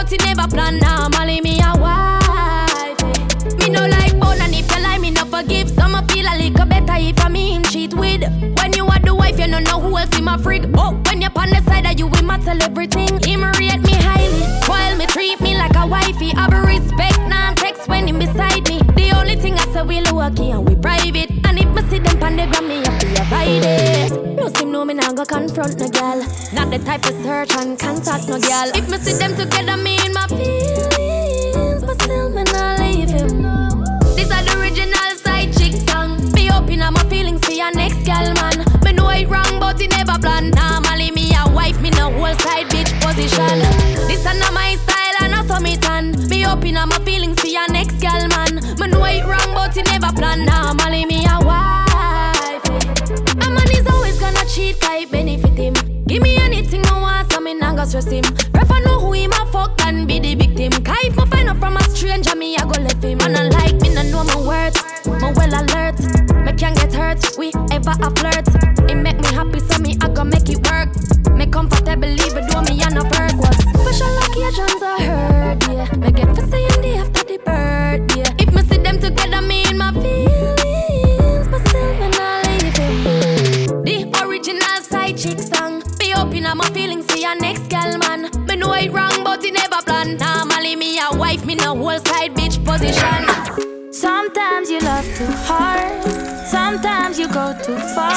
but 0.09 0.13
it 0.13 0.25
never 0.25 0.47
plan 0.47 0.79
Molly 1.11 1.41
Me 1.41 1.59
a 1.59 1.73
wife. 1.77 3.01
Eh. 3.03 3.55
Me 3.57 3.69
no 3.69 3.85
like 3.85 4.13
own 4.13 4.39
and 4.41 4.53
if 4.55 4.69
you 4.71 4.81
lie, 4.81 4.97
me 4.97 5.11
no 5.11 5.25
forgive. 5.25 5.69
Some 5.69 5.95
a 5.95 6.05
feel 6.07 6.25
a 6.25 6.35
little 6.37 6.65
better 6.65 6.95
if 6.95 7.19
I 7.23 7.29
mean 7.29 7.57
him 7.57 7.63
cheat 7.63 7.93
with. 7.93 8.21
When 8.57 8.73
you 8.73 8.85
are 8.85 8.99
the 8.99 9.13
wife, 9.13 9.39
you 9.39 9.47
no 9.47 9.59
know 9.59 9.79
who 9.79 9.97
else 9.97 10.17
in 10.17 10.23
my 10.23 10.37
freak. 10.37 10.63
Oh, 10.75 10.93
when 11.07 11.21
you're 11.21 11.31
on 11.35 11.49
the 11.49 11.61
side 11.63 11.85
of 11.85 11.99
you, 11.99 12.09
my 12.23 12.37
tell 12.39 12.61
everything. 12.61 13.19
Him 13.23 13.43
rate 13.43 13.81
me 13.81 13.95
highly, 13.95 14.43
spoil 14.63 14.95
me, 14.95 15.05
treat 15.07 15.41
me 15.41 15.57
like 15.57 15.75
a 15.75 15.85
wifey. 15.85 16.29
Have 16.29 16.53
a 16.53 16.61
respect, 16.61 17.19
non 17.27 17.55
text 17.55 17.89
when 17.89 18.07
him 18.07 18.19
beside 18.19 18.67
me. 18.69 18.79
The 18.95 19.11
only 19.17 19.35
thing 19.35 19.55
I 19.55 19.65
say 19.73 19.81
we 19.81 20.01
lucky 20.01 20.51
and 20.51 20.67
we 20.67 20.75
private. 20.75 21.31
And 21.45 21.59
if 21.59 21.67
me 21.75 21.81
see 21.89 21.99
them 21.99 22.23
on 22.23 22.37
the 22.37 22.47
gram, 22.47 22.67
me 22.67 22.77
have 22.77 22.99
to 22.99 23.21
avoid 23.21 23.65
it. 23.65 24.35
No 24.37 24.47
seem 24.49 24.71
no 24.71 24.85
me 24.85 24.93
nah 24.93 25.11
go 25.11 25.25
confront 25.25 25.77
no 25.79 25.89
girl 25.89 26.23
not 26.69 26.79
the 26.79 26.85
type 26.85 27.05
of 27.05 27.23
search 27.23 27.55
and 27.55 27.79
contact, 27.79 28.27
no 28.27 28.39
girl. 28.39 28.71
If 28.75 28.89
me 28.89 28.97
see 28.97 29.13
them 29.13 29.35
together, 29.35 29.77
me 29.77 29.97
in 30.05 30.13
my 30.13 30.27
feelings, 30.27 31.83
but 31.83 32.01
still 32.01 32.29
me 32.29 32.43
not 32.43 32.79
leave 32.79 33.09
him. 33.09 33.43
These 34.15 34.31
are 34.31 34.43
the 34.43 34.57
original 34.59 35.11
side 35.15 35.53
chick 35.57 35.73
song. 35.89 36.17
Be 36.33 36.49
open 36.49 36.81
up 36.81 36.93
my 36.93 37.03
feelings 37.09 37.45
for 37.45 37.51
your 37.51 37.71
next 37.71 38.03
girl, 38.05 38.33
man. 38.41 38.65
Me 38.83 38.91
know 38.93 39.09
it 39.09 39.27
wrong, 39.27 39.59
but 39.59 39.79
it 39.81 39.91
never 39.91 40.17
plan. 40.19 40.51
Normally 40.51 41.11
me 41.11 41.31
a 41.35 41.49
wife, 41.51 41.79
me 41.81 41.89
no 41.91 42.11
whole 42.11 42.35
side 42.39 42.67
bitch 42.67 42.91
position. 43.01 43.59
This 44.07 44.25
are 44.25 44.35
not 44.35 44.53
my 44.53 44.75
style, 44.75 45.15
and 45.21 45.35
I 45.35 45.45
saw 45.45 45.59
me 45.59 45.77
tan. 45.77 46.11
Be 46.27 46.45
open 46.45 46.77
up 46.77 46.89
my 46.89 46.99
feelings 46.99 47.39
for 47.39 47.47
your 47.47 47.67
next 47.71 47.99
girl, 48.01 48.27
man. 48.27 48.55
Me 48.79 48.87
know 48.87 49.05
it 49.05 49.23
wrong, 49.25 49.53
but 49.53 49.75
it 49.77 49.85
never 49.85 50.11
plan. 50.13 50.45
Normally 50.45 50.96
trust 57.97 58.11
him. 58.11 58.23
Prefer 58.51 58.79
know 58.85 58.99
who 58.99 59.13
him 59.13 59.31
a 59.31 59.45
fuck 59.51 59.79
and 59.85 60.07
be 60.07 60.19
the 60.19 60.35
victim. 60.35 60.71
Cause 60.83 60.97
if 61.03 61.17
me 61.17 61.25
find 61.25 61.49
out 61.49 61.57
from 61.57 61.77
a 61.77 61.83
stranger, 61.83 62.35
me 62.35 62.55
I 62.57 62.63
go 62.63 62.79
left 62.81 63.03
him. 63.03 63.19
And 63.21 63.35
I 63.35 63.49
like 63.49 63.81
me 63.81 63.93
no 63.93 64.03
know 64.03 64.23
my 64.23 64.37
words, 64.47 64.77
my 65.05 65.31
well 65.33 65.53
alert. 65.61 65.97
Me 66.45 66.53
can't 66.53 66.75
get 66.75 66.93
hurt, 66.93 67.19
we 67.37 67.51
ever 67.71 67.95
a 67.97 68.09
flirt. 68.17 68.47
It 68.89 68.95
make 68.95 69.19
me 69.19 69.27
happy, 69.33 69.59
so 69.59 69.79
me 69.79 69.97
I 70.01 70.09
go 70.09 70.23
make 70.23 70.49
it 70.49 70.61
work. 70.69 70.89
Me 71.33 71.45
comfortable, 71.47 72.13
even 72.27 72.47
though 72.47 72.61
me 72.61 72.81
a 72.83 72.89
no 72.89 73.03
work 73.03 73.33
was. 73.41 73.57
Special 73.81 74.13
occasions 74.25 74.81
I 74.83 75.03
heard, 75.03 75.63
yeah. 75.67 75.97
Me 75.97 76.11
get 76.11 76.26
right 88.89 89.11
wrong, 89.11 89.23
but 89.23 89.43
he 89.43 89.51
never 89.51 89.81
plan. 89.83 90.17
Normally 90.17 90.75
me 90.75 90.99
a 90.99 91.15
wife, 91.15 91.45
me 91.45 91.55
no 91.55 91.75
whole 91.75 91.99
side 91.99 92.33
bitch 92.35 92.63
position. 92.63 93.91
Sometimes 93.91 94.69
you 94.69 94.79
love 94.79 95.05
too 95.15 95.31
hard, 95.47 96.03
sometimes 96.47 97.17
you 97.19 97.27
go 97.27 97.55
too 97.63 97.77
far. 97.95 98.11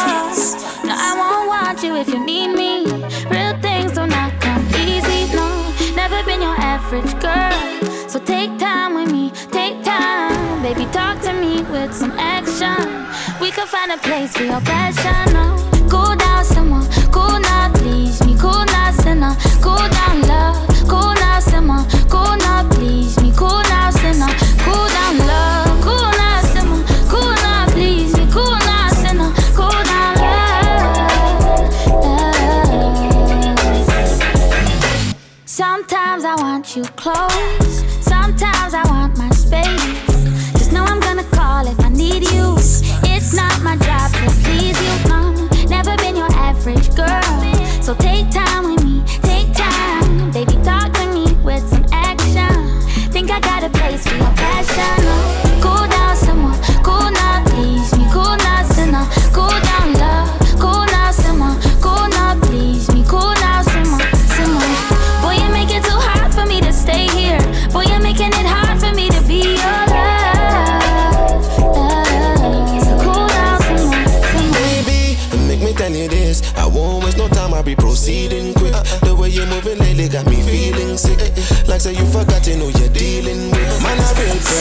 No, 0.85 0.95
I 0.97 1.15
won't 1.17 1.49
want 1.49 1.83
you 1.83 1.97
if 1.97 2.09
you 2.09 2.25
need 2.25 2.55
me. 2.55 2.85
Real 3.31 3.57
things 3.61 3.93
do 3.93 4.07
not 4.07 4.33
come 4.41 4.67
easy, 4.77 5.33
no. 5.35 5.47
Never 5.95 6.23
been 6.25 6.41
your 6.43 6.57
average 6.57 7.13
girl, 7.21 8.09
so 8.09 8.19
take 8.19 8.59
time 8.59 8.95
with 8.95 9.11
me, 9.11 9.31
take 9.51 9.83
time. 9.83 10.63
Baby, 10.63 10.87
talk 10.93 11.21
to 11.23 11.33
me 11.33 11.63
with 11.63 11.95
some 11.95 12.13
action. 12.19 13.07
We 13.41 13.51
could 13.51 13.69
find 13.69 13.93
a 13.93 13.99
place 13.99 14.37
for 14.37 14.45
your 14.45 14.61
passion, 14.61 15.33
no. 15.33 15.57
Cool 15.89 16.17
down, 16.17 16.45
someone, 16.45 16.87
cool 17.11 17.41
now, 17.41 17.73
please 17.75 18.25
me, 18.27 18.37
cool 18.39 18.65
now. 18.67 18.80
Cool 19.21 19.77
down 19.77 20.23
love 20.23 20.70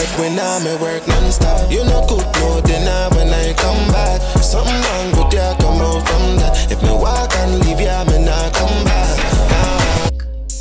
work 0.00 0.18
when 0.18 0.32
I'm 0.38 0.66
at 0.66 0.80
work 0.80 1.06
non-stop. 1.06 1.70
You 1.70 1.84
know 1.84 2.00
cook 2.08 2.24
more 2.40 2.60
than 2.62 2.88
I 2.88 3.08
when 3.14 3.28
I 3.28 3.52
come 3.54 3.92
back. 3.92 4.20
Something 4.42 4.80
wrong 4.84 5.24
with 5.24 5.34
ya, 5.34 5.54
come 5.58 5.80
out 5.80 6.00
from 6.08 6.36
that. 6.40 6.72
If 6.72 6.82
me 6.82 6.92
walk 6.92 7.32
and 7.36 7.60
leave 7.64 7.80
ya, 7.80 8.04
me 8.04 8.24
not 8.24 8.52
come 8.54 8.84
back. 8.84 9.16
Now. 9.50 10.08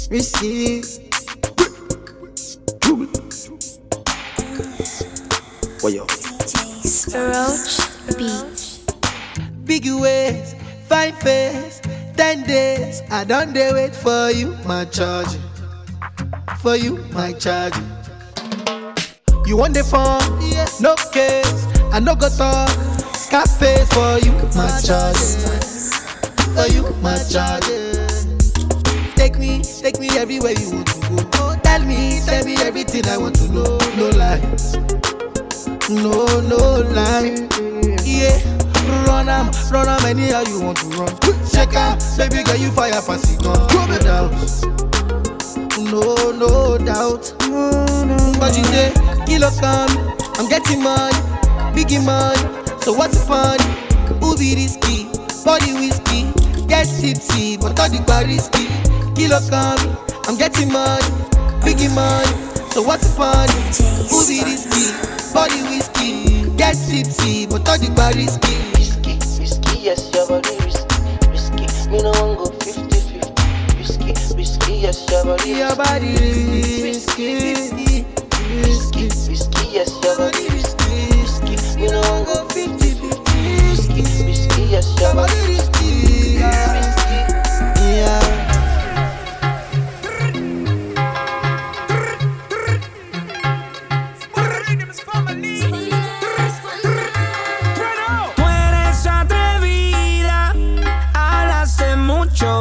Receive. 0.09 0.85
What 5.81 5.93
yo? 5.93 6.05
Roach 7.15 7.79
Beach, 8.17 8.79
Big 9.63 9.85
waves, 9.87 10.55
five 10.87 11.17
face, 11.19 11.81
ten 12.17 12.43
days. 12.43 13.01
I 13.09 13.23
don't 13.23 13.53
dare 13.53 13.73
wait 13.73 13.95
for 13.95 14.31
you, 14.31 14.57
my 14.65 14.83
charge. 14.85 15.37
For 16.61 16.75
you, 16.75 16.97
my 17.13 17.31
charge. 17.33 17.75
You 19.49 19.57
want 19.57 19.73
the 19.73 19.83
phone? 19.83 20.21
Yeah. 20.45 20.69
No 20.79 20.93
case, 21.11 21.65
I 21.91 21.99
no 21.99 22.13
go 22.13 22.29
talk. 22.29 22.69
pay 23.57 23.83
for 23.89 24.21
you, 24.21 24.31
my 24.53 24.69
charges. 24.77 25.89
For 26.53 26.69
you, 26.69 26.85
my 27.01 27.17
charges. 27.17 28.27
Take 29.15 29.39
me, 29.39 29.63
take 29.63 29.99
me 29.99 30.09
everywhere 30.19 30.53
you 30.53 30.69
want 30.69 30.85
to 30.93 30.99
go. 31.09 31.29
Oh, 31.41 31.59
tell 31.63 31.83
me, 31.83 32.21
tell 32.27 32.45
me 32.45 32.57
everything 32.57 33.07
I 33.07 33.17
want 33.17 33.37
to 33.37 33.47
know. 33.51 33.79
No 33.97 34.09
lies, 34.13 34.77
no 35.89 36.27
no 36.45 36.85
lies. 36.93 37.41
Yeah, 38.05 38.37
run 39.07 39.29
am, 39.29 39.49
run 39.71 39.89
am 39.89 40.05
anyhow 40.05 40.43
you 40.45 40.61
want 40.61 40.77
to 40.77 40.85
run. 40.89 41.09
Check 41.49 41.73
out, 41.73 41.97
baby 42.19 42.43
girl, 42.43 42.55
you 42.55 42.69
fire 42.69 43.01
fast 43.01 43.41
gun. 43.41 43.57
No 43.73 43.97
doubt, 43.97 44.31
no 45.89 46.31
no 46.37 46.77
doubt. 46.77 47.33
But 48.39 48.55
you 48.55 48.63
say 48.65 48.98
kilo 49.29 49.51
come. 49.61 49.93
I'm 50.39 50.49
getting 50.49 50.81
money, 50.81 51.15
biggie 51.77 52.03
money. 52.03 52.41
So 52.81 52.93
what's 52.93 53.13
the 53.17 53.23
fun? 53.25 53.59
Ubi 54.25 54.55
risky, 54.55 55.05
body 55.45 55.73
whiskey. 55.73 56.25
Get 56.65 56.87
tipsy, 56.99 57.57
but 57.57 57.79
all 57.79 57.89
the 57.89 58.01
bar 58.07 58.25
risky. 58.25 58.65
Kilo 59.13 59.39
come. 59.49 59.97
I'm 60.27 60.35
getting 60.37 60.71
money, 60.73 61.05
biggie 61.61 61.93
money. 61.93 62.33
So 62.73 62.81
what's 62.81 63.05
the 63.05 63.13
fun? 63.13 63.47
Ubi 64.09 64.41
risky, 64.49 64.97
body 65.33 65.61
whiskey. 65.69 66.49
Get 66.57 66.73
tipsy, 66.89 67.45
but 67.45 67.69
all 67.69 67.77
the 67.77 67.91
bar 67.95 68.11
risky. 68.13 68.57
Whiskey, 68.73 69.15
whiskey, 69.39 69.79
yes, 69.79 70.09
your 70.13 70.27
body 70.27 70.57
risky, 70.65 71.29
Whiskey, 71.29 71.91
Me 71.91 72.01
no 72.01 72.11
one 72.17 72.35
go 72.35 72.49
risky. 72.65 73.21
Whiskey, 73.77 74.35
whiskey, 74.35 74.73
yes, 74.81 75.05
your 75.11 75.23
body 75.23 75.53
risky. 75.53 75.59
Your 75.59 75.75
body 75.75 76.81
risky. 76.81 77.88
risky. 78.63 79.07
Risky, 79.07 79.65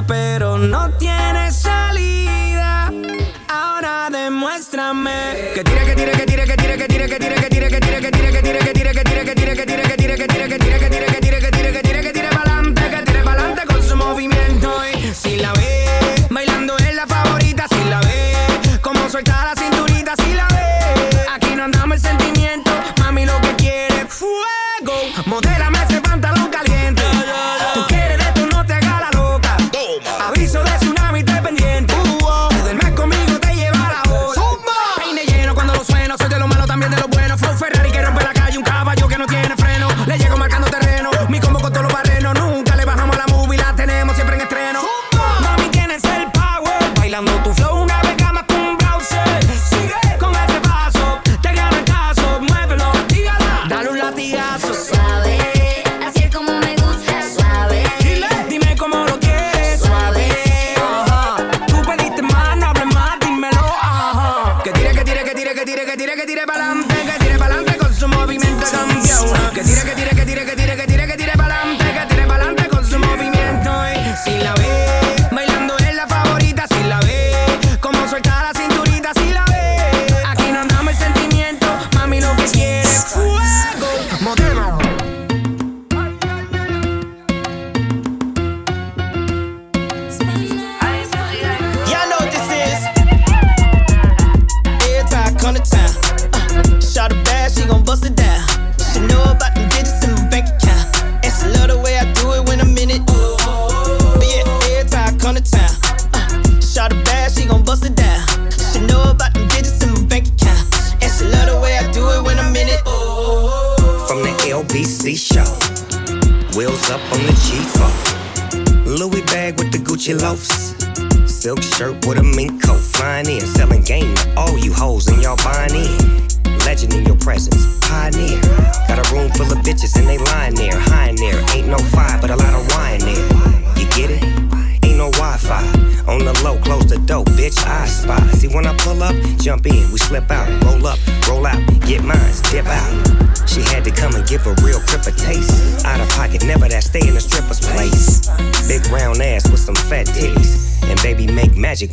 pero 0.07 0.59
no 0.59 0.91
tiene 0.99 1.51
salida. 1.51 2.93
Ahora 3.49 4.09
demuéstrame. 4.11 5.28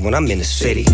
when 0.06 0.14
I'm 0.14 0.30
in 0.30 0.38
the 0.38 0.44
city. 0.44 0.85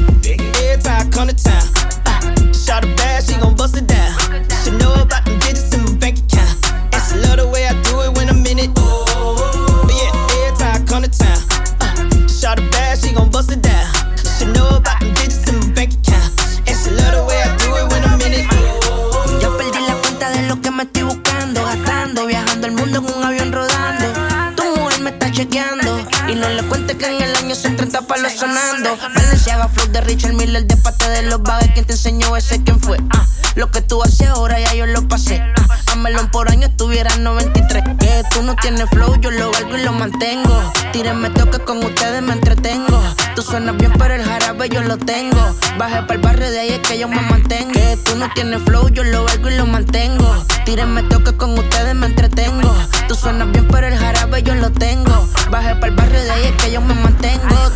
Son 28.30 28.52
30 28.52 28.78
palos 28.82 29.00
sonando. 29.00 29.14
Valenciaga, 29.16 29.68
flow 29.70 29.88
de 29.88 30.02
Richard 30.02 30.34
Miller, 30.34 30.66
de 30.66 30.78
parte 30.78 31.10
de 31.10 31.24
los 31.24 31.42
bagues. 31.42 31.72
¿Quién 31.74 31.86
te 31.86 31.94
enseñó 31.94 32.36
ese? 32.36 32.64
¿Quién 32.64 32.80
fue? 32.80 32.98
Ah, 33.12 33.26
lo 33.56 33.72
que 33.72 33.82
tú 33.82 34.02
haces 34.04 34.28
ahora 34.28 34.60
ya 34.60 34.74
yo 34.74 34.86
lo 34.86 35.08
pasé. 35.08 35.42
Ah, 35.58 35.78
a 35.92 35.96
melón 35.96 36.30
por 36.30 36.50
año 36.50 36.68
estuviera 36.68 37.16
93. 37.18 37.84
Que 38.00 38.24
tú 38.32 38.44
no 38.44 38.56
tienes 38.56 38.90
flow, 38.90 39.20
yo 39.20 39.32
lo 39.32 39.52
valgo 39.52 39.78
y 39.78 39.84
lo 39.84 39.94
mantengo. 39.94 40.72
Tírenme 40.92 41.30
toque 41.32 41.60
con 41.60 41.78
ustedes, 41.84 42.22
me 42.22 42.34
entretengo. 42.34 43.02
Tú 43.36 43.42
suenas 43.42 43.78
bien, 43.78 43.94
pero 43.98 44.14
el 44.14 44.24
jarabe 44.24 44.70
yo 44.70 44.82
lo 44.82 44.98
tengo. 44.98 45.56
Baje 45.78 46.02
para 46.02 46.14
el 46.14 46.20
barrio 46.20 46.52
de 46.52 46.60
ahí 46.60 46.70
es 46.70 46.80
que 46.88 47.00
yo 47.00 47.08
me 47.08 47.22
mantengo. 47.22 47.72
Que 47.74 47.98
tú 48.06 48.16
no 48.16 48.30
tienes 48.34 48.62
flow, 48.64 48.90
yo 48.90 49.04
lo 49.04 49.24
valgo 49.24 49.50
y 49.50 49.56
lo 49.56 49.66
mantengo. 49.66 50.46
Tírenme 50.66 51.04
toque 51.04 51.36
con 51.36 51.58
ustedes, 51.58 51.96
me 51.96 52.08
entretengo. 52.08 52.74
Tú 53.08 53.16
suenas 53.16 53.52
bien, 53.52 53.68
pero 53.68 53.88
el 53.88 53.98
jarabe 53.98 54.44
yo 54.44 54.56
lo 54.56 54.72
tengo. 54.72 55.28
Baje 55.50 55.76
para 55.76 55.88
el 55.88 55.96
barrio 55.96 56.22
de 56.22 56.32
ahí 56.32 56.46
es 56.46 56.64
que 56.64 56.72
yo 56.72 56.82
me 56.82 56.94
mantengo. 56.94 57.72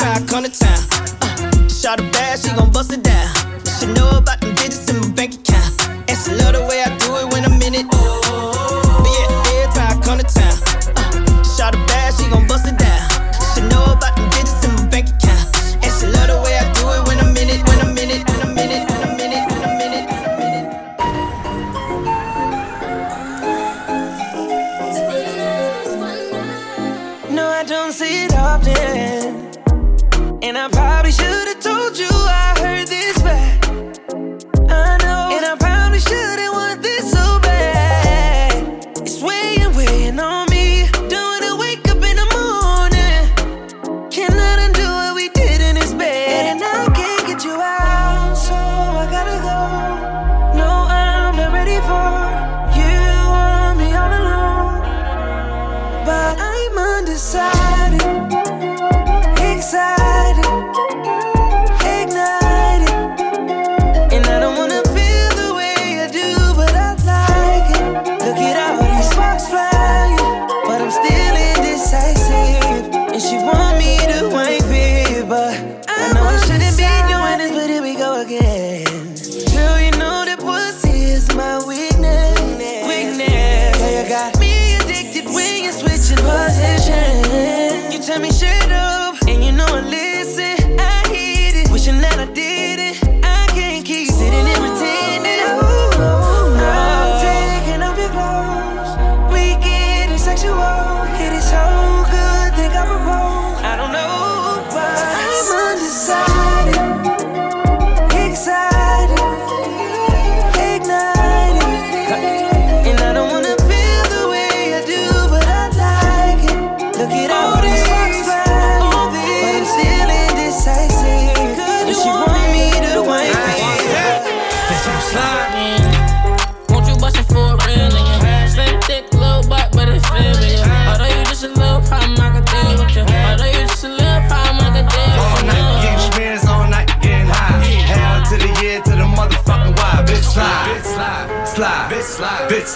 I 0.00 0.24
come 0.26 0.44
to 0.44 0.50
town, 0.50 0.78
uh, 1.22 1.68
shot 1.68 2.00
a 2.00 2.04
bad, 2.12 2.38
she 2.38 2.48
gon' 2.54 2.70
bust 2.70 2.92
it 2.92 3.02
down. 3.02 3.34
She 3.78 3.86
know 3.86 4.10
about 4.18 4.40
them 4.40 4.54
digits 4.54 4.88
in 4.90 5.00
my 5.00 5.10
bank 5.10 5.34
account. 5.34 5.88
And 6.08 6.18
she 6.18 6.32
love 6.32 6.54
the 6.54 6.66
way 6.68 6.82
I 6.82 6.96
do 6.98 7.16
it 7.16 7.32
when 7.32 7.44
I'm 7.44 7.60
in 7.62 7.74
it. 7.74 7.86
But 7.90 8.27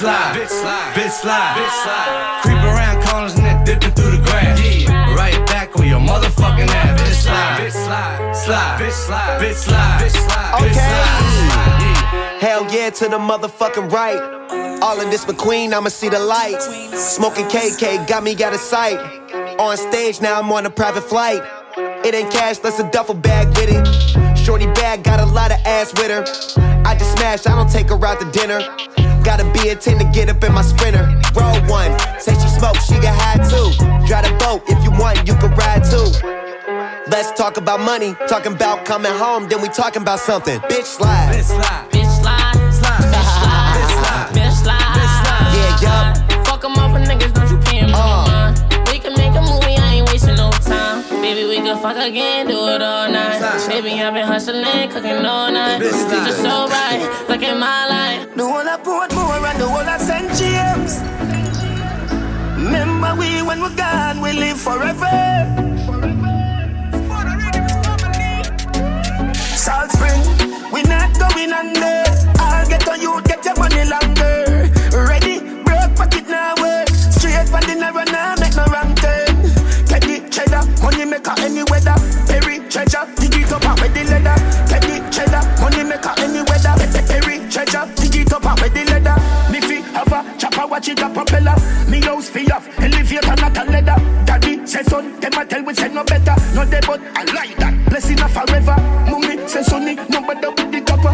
slide, 0.03 0.35
bitch 0.35 0.49
slide, 0.49 0.95
bitch 0.95 1.11
slide, 1.11 1.55
bitch 1.57 1.77
slide. 1.85 2.41
Creep 2.43 2.59
around 2.59 3.03
corners 3.07 3.35
and 3.35 3.47
then 3.47 3.65
dipping 3.65 3.95
through 3.95 4.11
the 4.11 4.23
grass. 4.25 4.59
Yeah, 4.59 5.15
right 5.15 5.47
back 5.47 5.77
on 5.79 5.87
your 5.87 6.01
motherfucking 6.01 6.69
ass. 6.69 7.01
Bitch 7.01 7.23
slide, 7.23 7.61
bitch 7.61 7.73
slide, 7.73 8.35
slide, 8.35 8.81
bitch 8.81 8.93
slide, 8.93 9.41
bitch 9.41 9.55
slide, 9.55 10.01
bitch 10.01 10.11
slide, 10.11 10.55
bitch 10.61 10.75
slide. 10.75 12.39
Hell 12.41 12.65
yeah 12.75 12.91
to 12.91 13.09
the 13.09 13.19
motherfucking 13.19 13.93
right. 13.93 14.21
All 14.83 15.01
in 15.01 15.11
this 15.11 15.25
McQueen, 15.25 15.73
I'ma 15.73 15.91
see 15.91 16.09
the 16.09 16.19
light. 16.19 16.61
Smoking 16.93 17.47
KK 17.47 18.09
got 18.09 18.25
me 18.25 18.33
out 18.43 18.53
of 18.53 18.61
sight. 18.61 18.99
On 19.61 19.77
stage 19.77 20.21
now, 20.21 20.41
I'm 20.41 20.51
on 20.51 20.67
a 20.67 20.71
private 20.71 21.05
flight. 21.05 21.41
It 22.05 22.13
ain't 22.15 22.33
cash, 22.33 22.59
that's 22.59 22.81
a 22.81 22.91
duffel 22.91 23.15
bag 23.15 23.47
with 23.57 23.71
it. 23.71 24.37
Shorty 24.37 24.67
bag 24.67 25.05
got 25.05 25.21
a 25.21 25.27
lot 25.27 25.53
of 25.53 25.59
ass 25.65 25.93
with 25.93 26.11
her. 26.11 26.25
I 26.85 26.97
just 26.97 27.13
smash, 27.17 27.47
I 27.47 27.55
don't 27.55 27.71
take 27.71 27.89
her 27.91 28.05
out 28.05 28.19
to 28.21 28.29
dinner. 28.33 28.61
Gotta 29.25 29.45
be 29.53 29.69
a 29.71 29.77
10 29.77 29.99
to 29.99 30.05
get 30.13 30.29
up 30.29 30.43
in 30.43 30.53
my 30.53 30.63
sprinter. 30.63 31.07
Roll 31.35 31.57
one, 31.71 31.97
say 32.19 32.35
she 32.35 32.49
smoke, 32.49 32.77
she 32.77 32.95
get 33.01 33.15
high 33.15 33.39
too. 33.39 33.71
Drive 34.07 34.25
the 34.27 34.37
boat, 34.39 34.63
if 34.69 34.83
you 34.85 34.91
want, 34.91 35.27
you 35.27 35.35
can 35.37 35.51
ride 35.55 35.85
too. 35.85 36.11
Let's 37.09 37.33
talk 37.33 37.57
about 37.57 37.81
money, 37.81 38.15
talking 38.29 38.53
about 38.53 38.85
coming 38.85 39.13
home, 39.13 39.49
then 39.49 39.63
we 39.63 39.69
talking 39.69 40.03
about 40.03 40.19
something. 40.19 40.59
Bitch 40.61 40.85
slide. 40.85 41.35
Bitch 41.35 41.45
slide. 41.45 41.89
Bitch 41.91 42.21
slide, 42.21 42.73
slide, 42.73 42.99
bitch 43.13 43.31
slide, 43.39 44.29
bitch 44.33 44.53
slide, 44.63 44.91
bitch 44.97 45.15
slide. 45.23 45.51
Yeah, 45.57 45.81
yup. 45.85 46.47
Fuck 46.47 46.65
'em 46.65 46.73
off 46.79 46.93
for 46.93 47.01
niggas, 47.01 47.33
we 51.53 51.59
can 51.59 51.79
fuck 51.83 51.99
again, 51.99 52.47
do 52.47 52.57
it 52.69 52.81
all 52.81 53.11
night. 53.11 53.69
Baby, 53.69 54.01
I've 54.01 54.15
been 54.15 54.27
hustling, 54.27 54.89
cooking 54.89 55.27
all 55.27 55.53
night. 55.53 55.83
Are 55.83 56.33
so 56.33 56.67
right, 56.69 57.27
look 57.29 57.43
at 57.43 57.59
my 57.59 57.87
life. 57.95 58.35
The 58.35 58.43
whole 58.43 58.67
of 58.67 58.83
Portmore 58.83 59.45
and 59.51 59.61
the 59.61 59.69
whole 59.69 59.87
of 59.95 60.01
St. 60.01 60.29
James. 60.41 60.93
Remember 62.57 63.15
we 63.21 63.43
when 63.43 63.61
we're 63.61 63.77
gone, 63.77 64.23
we 64.23 64.33
live 64.33 64.59
forever. 64.59 65.13
Salt 69.55 69.91
Spring, 69.93 70.23
we 70.73 70.81
not 70.85 71.13
going 71.19 71.53
under. 71.53 72.03
I'll 72.39 72.67
get 72.67 72.89
on 72.89 72.99
you, 72.99 73.21
get 73.25 73.45
your 73.45 73.57
money 73.57 73.85
longer. 73.85 74.52
It 83.53 83.65
up 83.65 83.71
and 83.71 83.81
with 83.81 83.95
the 83.95 84.05
leather. 84.05 84.37
Get 84.69 84.83
the 84.83 84.97
cheddar, 85.13 85.43
money 85.61 85.85
maker 85.85 86.15
any 86.19 86.43
weather. 86.49 86.75
Perry 87.09 87.37
treasure, 87.51 87.85
dig 87.97 88.17
it 88.17 88.33
up 88.33 88.45
and 88.45 88.61
with 88.61 88.73
the 88.73 88.85
leather. 88.89 89.17
Me 89.53 89.61
fi 89.61 89.81
have 89.93 90.13
a 90.13 90.39
chopper, 90.39 90.67
watch 90.67 90.89
it 90.89 91.01
a 91.01 91.09
propeller. 91.11 91.57
Me 91.89 92.01
house 92.01 92.29
fi 92.29 92.47
off, 92.51 92.67
elevator 92.79 93.37
not 93.37 93.57
a 93.57 93.65
leather. 93.71 93.97
Daddy 94.25 94.67
say 94.67 94.83
son, 94.83 95.21
them 95.21 95.33
a 95.35 95.45
tell 95.45 95.63
we 95.63 95.75
say 95.75 95.89
no 95.93 96.05
better. 96.05 96.35
No 96.55 96.65
they 96.65 96.81
but 96.81 97.01
I 97.15 97.25
like 97.33 97.57
that. 97.59 97.75
Blessing 97.89 98.21
a 98.21 98.29
forever. 98.29 98.77
Mummy 99.11 99.37
say 99.49 99.63
sonny, 99.63 99.95
no 100.09 100.21
better 100.25 100.51
with 100.51 100.73
the 100.73 100.81
copper. 100.81 101.13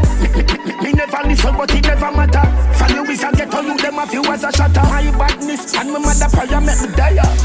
Me, 0.83 0.93
never 0.93 1.27
listen, 1.27 1.57
but 1.57 1.75
it 1.75 1.85
never 1.85 2.13
matter. 2.13 2.45
Follow 2.79 3.03
is 3.11 3.21
get 3.21 3.55
on 3.55 3.67
you, 3.67 3.77
them 3.79 3.99
a 3.99 4.07
few 4.07 4.23
as 4.25 4.45
a 4.45 4.53
shatter. 4.53 4.83
My 4.83 5.11
badness 5.19 5.75
and 5.75 5.93
my 5.93 5.99
mother 5.99 6.29
prayer 6.31 6.61
make 6.61 6.81
me 6.83 6.95
die. 6.95 7.38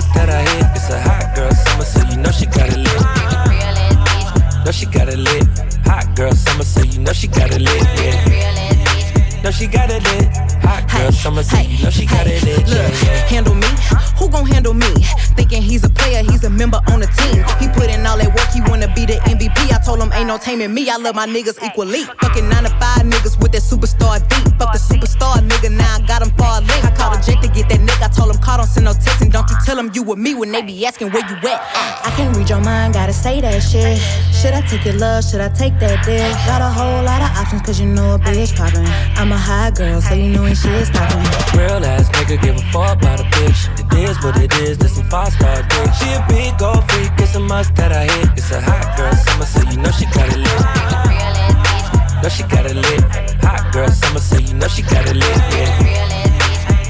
Freak, 0.00 0.14
it's 0.14 0.14
a 0.14 0.14
must 0.14 0.14
that 0.14 0.30
I 0.30 0.42
hit. 0.42 0.66
It's 0.74 0.90
a 0.90 1.00
hot 1.00 1.34
girl 1.34 1.50
summer, 1.52 1.84
so 1.84 2.00
you 2.08 2.16
know 2.22 2.30
she 2.30 2.46
got 2.46 2.68
it 2.68 2.78
lit. 2.78 3.02
Know 4.64 4.72
she 4.72 4.86
got 4.86 5.08
it 5.08 5.18
lit. 5.18 5.44
Hot 5.86 6.16
girl 6.16 6.32
summer, 6.32 6.64
so 6.64 6.82
you 6.82 7.00
know 7.00 7.12
she 7.12 7.28
got 7.28 7.50
it 7.52 7.60
lit. 7.60 7.82
Yeah. 7.98 9.42
Know 9.42 9.50
she 9.50 9.66
got 9.66 9.90
it 9.90 10.02
lit. 10.04 10.36
Hot 10.62 10.88
girl 10.90 11.12
summer, 11.12 11.42
so 11.42 11.58
you 11.58 11.82
know 11.82 11.90
she 11.90 12.06
got 12.06 12.26
it 12.26 12.42
lit. 12.44 12.68
Yeah, 12.68 12.82
Look, 12.82 13.02
yeah. 13.02 13.26
handle 13.28 13.54
me? 13.54 13.68
Who 14.18 14.28
gon' 14.28 14.46
handle 14.46 14.74
me? 14.74 14.92
Thinking 15.36 15.62
he's 15.62 15.84
a 15.84 15.87
he's 16.38 16.46
a 16.46 16.50
member 16.50 16.80
on 16.88 17.00
the 17.00 17.10
team. 17.18 17.42
He 17.58 17.66
put 17.74 17.90
in 17.90 18.06
all 18.06 18.16
that 18.18 18.30
work, 18.30 18.48
he 18.54 18.60
wanna 18.70 18.86
be 18.94 19.06
the 19.06 19.18
MVP. 19.26 19.74
I 19.74 19.78
told 19.82 20.00
him 20.00 20.12
ain't 20.12 20.28
no 20.28 20.38
taming 20.38 20.72
me. 20.72 20.88
I 20.88 20.96
love 20.96 21.14
my 21.14 21.26
niggas 21.26 21.58
equally. 21.62 22.04
Fucking 22.22 22.48
nine 22.48 22.64
to 22.64 22.70
five 22.78 23.02
niggas 23.02 23.40
with 23.42 23.52
that 23.52 23.62
superstar 23.62 24.22
beat. 24.30 24.46
Fuck 24.58 24.72
the 24.72 24.78
superstar 24.78 25.42
nigga, 25.42 25.70
now 25.74 25.96
I 25.96 26.00
got 26.06 26.22
him 26.22 26.30
far. 26.38 26.62
I 26.62 26.90
called 26.94 27.18
a 27.18 27.22
jet 27.22 27.42
to 27.42 27.48
get 27.48 27.68
that 27.68 27.80
nigga. 27.80 28.06
I 28.06 28.08
told 28.08 28.30
him 28.30 28.40
call, 28.40 28.58
don't 28.58 28.66
send 28.66 28.84
no 28.84 28.92
text, 28.92 29.20
and 29.20 29.32
don't 29.32 29.48
you 29.50 29.56
tell 29.64 29.78
him 29.78 29.90
you 29.94 30.02
with 30.02 30.18
me 30.18 30.34
when 30.34 30.52
they 30.52 30.62
be 30.62 30.86
asking 30.86 31.10
where 31.10 31.26
you 31.28 31.36
at. 31.48 31.58
I 32.06 32.10
can't 32.16 32.36
read 32.36 32.48
your 32.48 32.60
mind, 32.60 32.94
gotta 32.94 33.12
say 33.12 33.40
that 33.40 33.60
shit. 33.60 33.98
Should 34.38 34.54
I 34.54 34.60
take 34.62 34.84
your 34.84 34.94
love? 34.94 35.24
Should 35.24 35.40
I 35.40 35.48
take 35.48 35.78
that 35.80 36.04
dick? 36.04 36.22
Got 36.46 36.62
a 36.62 36.70
whole 36.70 37.02
lot 37.02 37.20
of 37.22 37.30
options, 37.36 37.62
cause 37.62 37.80
you 37.80 37.86
know 37.86 38.14
a 38.14 38.18
bitch 38.18 38.54
poppin'. 38.54 38.86
I'm 39.18 39.32
a 39.32 39.38
high 39.38 39.70
girl, 39.70 40.00
so 40.00 40.14
you 40.14 40.30
know 40.30 40.42
when 40.42 40.54
shit's 40.54 40.88
stoppin'. 40.88 41.18
Real 41.58 41.84
ass 41.84 42.08
nigga 42.10 42.40
give 42.40 42.56
a 42.56 42.64
fuck 42.70 42.98
about 42.98 43.20
a 43.20 43.24
bitch. 43.34 43.66
It 43.98 44.08
is 44.08 44.16
what 44.22 44.36
it 44.40 44.52
is, 44.62 44.78
this 44.78 44.94
some 44.94 45.08
five 45.08 45.32
star 45.32 45.62
dick. 45.62 45.88
Big 46.28 46.56
gold 46.58 46.84
freak, 46.90 47.10
it's 47.18 47.34
a 47.34 47.40
must 47.40 47.74
that 47.76 47.92
I 47.92 48.04
hit. 48.04 48.30
It's 48.36 48.50
a 48.52 48.60
hot 48.60 48.96
girl 48.96 49.12
summer, 49.12 49.46
so 49.46 49.60
you 49.70 49.78
know 49.78 49.90
she 49.90 50.06
got 50.06 50.28
it 50.28 50.38
lit. 50.38 50.62
Know 52.22 52.28
she 52.28 52.42
got 52.44 52.66
it 52.66 52.76
lit. 52.76 53.02
Hot 53.42 53.72
girl 53.72 53.88
summer, 53.88 54.20
so 54.20 54.38
you 54.38 54.54
know 54.54 54.68
she 54.68 54.82
got 54.82 55.08
it 55.08 55.16
lit. 55.16 55.36
Yeah. 55.52 56.17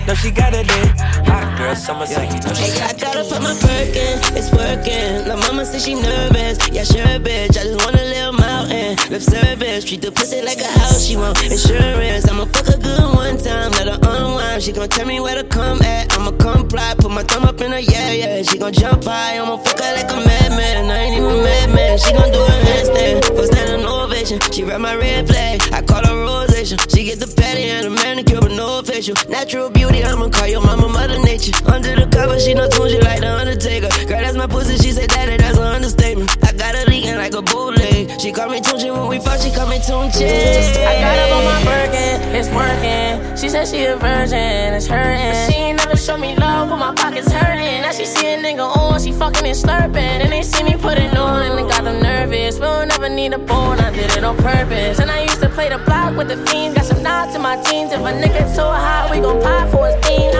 Know 0.09 0.15
she 0.15 0.31
got 0.31 0.55
it 0.55 0.67
lit. 0.67 1.01
Hot 1.29 1.59
girl 1.59 1.77
summer, 1.77 2.07
so 2.07 2.23
you 2.23 2.41
know 2.41 2.55
she 2.57 2.73
I 2.81 2.97
got 2.97 2.97
it 2.97 3.01
gotta 3.03 3.25
put 3.29 3.43
my 3.43 3.53
perk 3.61 3.93
in, 3.93 4.17
it's 4.41 4.49
working. 4.57 5.29
La 5.29 5.37
mama 5.37 5.67
says 5.67 5.85
she 5.85 6.01
nervous, 6.01 6.57
yeah, 6.73 6.83
sure, 6.83 7.21
bitch. 7.21 7.61
I 7.61 7.69
just 7.69 7.85
want 7.85 7.95
a 7.95 8.05
little 8.09 8.33
mountain, 8.33 8.97
lip 9.13 9.21
service. 9.21 9.85
Treat 9.85 10.01
the 10.01 10.11
pussy 10.11 10.41
like 10.41 10.61
a 10.65 10.71
house, 10.81 11.05
she 11.05 11.19
want 11.19 11.37
insurance. 11.45 12.27
I'ma 12.27 12.47
fuck 12.47 12.73
her 12.73 12.81
good 12.81 13.05
one 13.15 13.37
time, 13.37 13.71
let 13.73 13.87
her 13.87 14.01
unwind. 14.01 14.63
She 14.63 14.73
gon' 14.73 14.89
tell 14.89 15.05
me 15.05 15.21
where 15.21 15.37
to 15.37 15.45
come 15.47 15.83
at, 15.83 16.17
I'ma 16.17 16.31
comply. 16.41 16.95
Put 16.97 17.11
my 17.11 17.23
thumb 17.25 17.45
up 17.45 17.61
in 17.61 17.73
her, 17.73 17.79
yeah, 17.79 18.11
yeah. 18.13 18.43
She 18.45 18.57
gon' 18.57 18.73
jump 18.73 19.05
high, 19.05 19.37
I'ma 19.37 19.59
fuck 19.59 19.79
her 19.79 19.93
like 19.93 20.11
a 20.11 20.17
madman. 20.17 20.89
And 20.89 20.91
I 20.91 21.05
ain't 21.05 21.21
even 21.21 21.45
mad, 21.45 21.69
man. 21.75 21.99
She 21.99 22.15
gon' 22.15 22.33
do 22.33 22.41
a 22.41 22.49
handstand, 22.65 23.27
for 23.37 23.45
standing 23.45 23.85
She 24.29 24.62
read 24.62 24.83
my 24.83 24.95
red 24.95 25.26
flag, 25.26 25.62
I 25.72 25.81
call 25.81 26.05
her 26.05 26.14
rosation. 26.14 26.76
She 26.93 27.05
get 27.05 27.18
the 27.18 27.33
patty 27.35 27.64
and 27.64 27.87
the 27.87 27.91
manicure, 27.91 28.43
but 28.43 28.51
no 28.53 28.83
facial. 28.83 29.14
Natural 29.26 29.70
beauty, 29.70 30.05
I'ma 30.05 30.29
call 30.29 30.47
your 30.47 30.61
mama 30.61 30.87
mother 30.87 31.18
nature. 31.18 31.57
Under 31.64 31.97
the 31.97 32.07
cover, 32.12 32.39
she 32.39 32.53
no 32.53 32.68
tunes, 32.68 32.93
she 32.93 33.01
like 33.01 33.20
the 33.20 33.33
Undertaker. 33.33 33.89
Girl, 34.05 34.20
that's 34.20 34.37
my 34.37 34.47
pussy, 34.47 34.76
she 34.76 34.93
said 34.93 35.09
daddy, 35.09 35.39
that's 35.39 35.57
an 35.57 35.64
understatement. 35.64 36.29
I 36.45 36.53
got 36.53 36.74
her 36.74 36.85
leaking 36.91 37.16
like 37.16 37.33
a 37.33 37.41
bootleg. 37.41 38.20
She 38.20 38.31
call 38.31 38.51
me 38.51 38.61
Tunchi 38.61 38.93
when 38.93 39.09
we 39.09 39.18
fuck, 39.18 39.41
she 39.41 39.51
call 39.51 39.66
me 39.66 39.79
Tunchi. 39.79 40.29
I 40.29 41.01
got 41.01 41.18
up 41.24 41.33
on 41.33 41.45
my 41.49 41.64
Birkin, 41.64 42.37
it's 42.37 42.51
working. 42.53 43.37
She 43.39 43.49
said 43.49 43.64
she 43.64 43.85
a 43.87 43.97
virgin, 43.97 44.74
it's 44.76 44.87
hurting. 44.87 45.49
She 45.49 45.57
ain't 45.57 45.79
never 45.79 45.97
show 45.97 46.18
me 46.18 46.37
love, 46.37 46.68
but 46.68 46.76
my 46.76 46.93
pockets 46.95 47.33
hurting. 47.33 47.81
Now 47.81 47.93
she 47.93 48.05
see 48.05 48.35
a 48.35 48.37
nigga 48.37 48.76
on, 48.76 49.01
she 49.01 49.12
fucking 49.12 49.47
and 49.47 49.57
slurping. 49.57 49.97
And 49.97 50.31
they 50.31 50.43
see 50.43 50.64
me 50.64 50.76
put 50.76 50.99
it 50.99 51.16
on, 51.16 51.59
and 51.59 51.70
got 51.70 51.85
them 51.85 52.03
nervous. 52.03 52.57
We 52.57 52.66
don't 52.66 52.93
ever 52.93 53.09
need 53.09 53.33
a 53.33 53.39
bone, 53.39 53.79
I 53.79 53.91
did 53.91 54.11
it 54.16 54.18
on 54.25 54.37
purpose. 54.37 54.99
And 55.01 55.11
I 55.11 55.23
used 55.23 55.41
to 55.41 55.49
play 55.49 55.69
the 55.69 55.79
block 55.79 56.16
with 56.16 56.29
the 56.29 56.37
fiends, 56.47 56.77
got 56.77 56.85
some 56.85 57.03
nods 57.03 57.35
in 57.35 57.43
my 57.43 57.57
jeans. 57.64 57.93
If 57.93 58.01
a 58.01 58.12
nigga 58.12 58.55
too 58.55 58.62
hot, 58.62 59.09
we 59.11 59.21
gon' 59.21 59.41
pop 59.43 59.69
for 59.71 59.87
his 59.87 59.97
bean. 60.07 60.35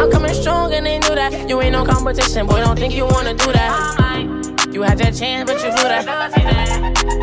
I'm 0.00 0.10
coming 0.10 0.34
strong, 0.34 0.72
and 0.72 0.86
they 0.86 0.98
knew 0.98 1.14
that. 1.14 1.48
You 1.48 1.60
ain't 1.60 1.72
no 1.72 1.84
competition, 1.84 2.46
boy, 2.46 2.60
don't 2.60 2.78
think 2.78 2.94
you 2.94 3.04
wanna 3.04 3.34
do 3.34 3.52
that. 3.52 3.96
You 4.72 4.82
had 4.82 5.00
your 5.00 5.12
chance, 5.12 5.50
but 5.50 5.62
you 5.62 5.70
blew 5.72 5.88
that. 5.88 6.06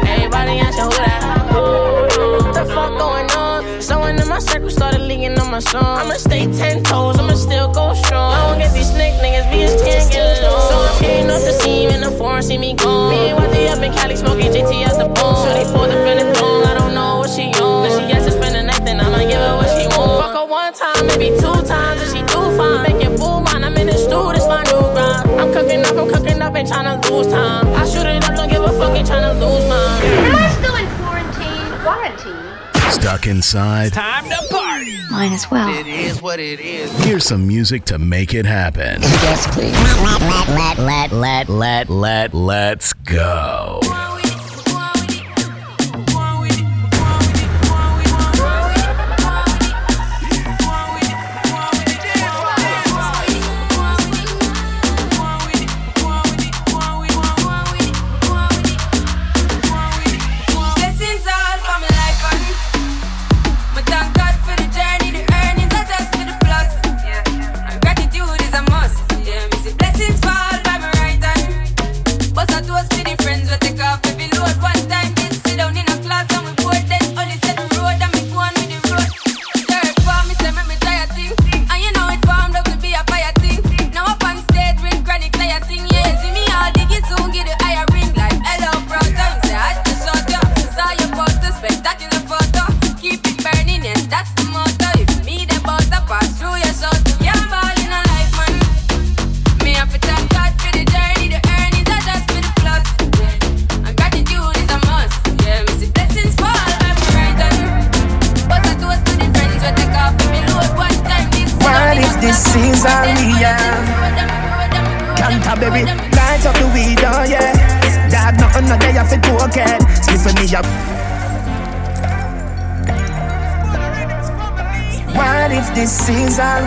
Everybody 0.05 0.59
ask 0.59 0.77
you 0.77 0.83
who 0.83 0.89
that. 0.89 1.21
What 2.43 2.53
the 2.53 2.65
fuck 2.73 2.97
going 2.97 3.31
on? 3.31 3.81
Someone 3.81 4.19
in 4.19 4.27
my 4.27 4.39
circle 4.39 4.69
started 4.69 5.01
leaking 5.01 5.39
on 5.39 5.49
my 5.49 5.59
song. 5.59 5.99
I'ma 5.99 6.15
stay 6.15 6.45
ten 6.51 6.83
toes, 6.83 7.17
I'ma 7.17 7.33
still 7.33 7.71
go 7.71 7.93
strong. 7.93 8.33
I 8.33 8.49
don't 8.49 8.59
get 8.59 8.73
these 8.73 8.86
Stuck 33.17 33.27
inside? 33.27 33.93
Time 33.93 34.25
to 34.25 34.47
party! 34.51 34.95
Mine 35.09 35.33
as 35.33 35.49
well. 35.49 35.73
It 35.73 35.87
is 35.87 36.21
what 36.21 36.39
it 36.39 36.59
is. 36.59 36.91
Here's 37.03 37.25
some 37.25 37.47
music 37.47 37.83
to 37.85 37.97
make 37.97 38.35
it 38.35 38.45
happen. 38.45 39.01
Yes, 39.01 39.47
please. 39.55 39.73
Let, 39.73 40.21
let, 40.49 40.77
let, 40.77 41.11
let, 41.11 41.49
let, 41.49 41.89
let, 41.89 42.33
let's 42.35 42.93
go. 42.93 43.79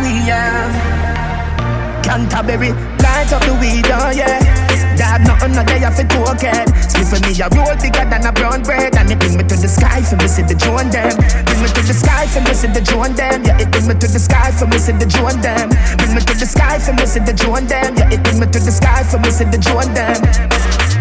We 0.03 0.29
have? 0.29 0.73
Canterbury, 2.05 2.73
light 3.05 3.33
up 3.33 3.43
the 3.45 3.55
weed, 3.61 3.87
oh 3.87 4.11
yeah. 4.11 4.41
Dad, 4.97 5.25
nothing 5.27 5.53
no 5.53 5.65
day 5.65 5.85
off 5.85 5.99
it 5.99 6.09
pocket. 6.09 6.69
With 7.11 7.27
me 7.27 7.35
a 7.43 7.49
roll 7.51 7.75
bigger 7.81 8.07
than 8.07 8.23
a 8.27 8.31
brown 8.31 8.63
bread, 8.63 8.95
and 8.95 9.11
it 9.11 9.19
bring 9.19 9.37
me 9.37 9.43
to 9.43 9.57
the 9.57 9.67
sky 9.67 10.03
for 10.03 10.15
me 10.17 10.29
see 10.29 10.43
the 10.43 10.55
drone 10.55 10.91
them. 10.91 11.11
Bring 11.43 11.63
me 11.63 11.69
to 11.73 11.83
the 11.83 11.95
sky 11.95 12.27
for 12.29 12.41
me 12.45 12.55
see 12.55 12.69
the 12.69 12.81
drone 12.81 13.15
them. 13.15 13.43
Yeah, 13.43 13.59
it 13.59 13.73
bring 13.73 13.89
me 13.89 13.95
to 13.95 14.07
the 14.07 14.21
sky 14.21 14.53
for 14.53 14.67
me 14.67 14.79
see 14.79 14.93
the 14.93 15.07
drone 15.07 15.41
them. 15.41 15.71
Bring 15.99 16.15
me 16.15 16.21
to 16.21 16.35
the 16.39 16.47
sky 16.47 16.79
for 16.79 16.93
me 16.93 17.07
see 17.07 17.19
the 17.19 17.33
drone 17.33 17.67
them. 17.67 17.97
Yeah, 17.97 18.15
it 18.15 18.23
bring 18.23 18.39
me 18.39 18.47
to 18.47 18.61
the 18.61 18.71
sky 18.71 19.03
for 19.03 19.19
me 19.19 19.31
see 19.31 19.45
the 19.45 19.59
drone 19.59 19.91
them. 19.97 20.21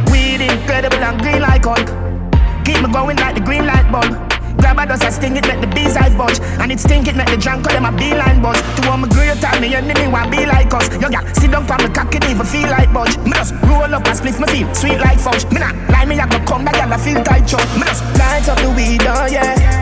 Weed 0.10 0.42
incredible 0.42 1.04
and 1.04 1.20
green 1.22 1.42
like 1.42 1.66
Hulk. 1.66 1.86
Keep 2.66 2.82
me 2.82 2.90
going 2.92 3.18
like 3.18 3.36
the 3.36 3.42
green 3.42 3.68
light 3.68 3.92
bulb. 3.92 4.29
Grab 4.60 4.80
a 4.80 4.86
dust, 4.86 5.04
I 5.04 5.10
sting 5.10 5.38
it, 5.38 5.48
make 5.48 5.62
the 5.62 5.68
bees 5.68 5.96
hive 5.96 6.18
budge. 6.18 6.40
And 6.60 6.72
it 6.72 6.80
stink 6.80 7.08
it, 7.08 7.16
make 7.16 7.30
the 7.30 7.38
drunk 7.38 7.66
call 7.66 7.74
them 7.74 7.86
a 7.86 7.92
beeline 7.92 8.42
buzz. 8.42 8.60
To 8.60 8.90
all 8.90 8.98
my 8.98 9.08
great 9.08 9.40
time, 9.40 9.62
me 9.62 9.74
enemy 9.74 10.08
want 10.08 10.32
be 10.32 10.46
like 10.46 10.74
us. 10.74 10.90
Yo, 11.02 11.10
gal, 11.10 11.26
sit 11.36 11.52
down 11.52 11.70
on 11.70 11.80
the 11.80 11.90
cock, 11.90 12.14
it 12.14 12.24
even 12.30 12.46
feel 12.46 12.70
like 12.70 12.92
budge. 12.94 13.18
Me 13.24 13.32
just 13.32 13.54
roll 13.64 13.94
up 13.94 14.06
and 14.06 14.18
split 14.18 14.40
my 14.40 14.48
feel 14.48 14.68
sweet 14.76 15.00
like 15.00 15.20
fudge. 15.20 15.46
Me 15.52 15.60
nah 15.60 15.72
lie, 15.90 16.06
me 16.06 16.16
have 16.16 16.30
to 16.30 16.40
come 16.46 16.66
back, 16.66 16.76
gal, 16.76 16.92
I 16.92 16.98
feel 16.98 17.24
tight, 17.24 17.48
chop. 17.48 17.64
Me 17.80 17.86
just 17.88 18.04
light 18.20 18.48
up 18.50 18.60
the 18.60 18.70
weed, 18.76 19.02
oh 19.08 19.26
yeah. 19.26 19.79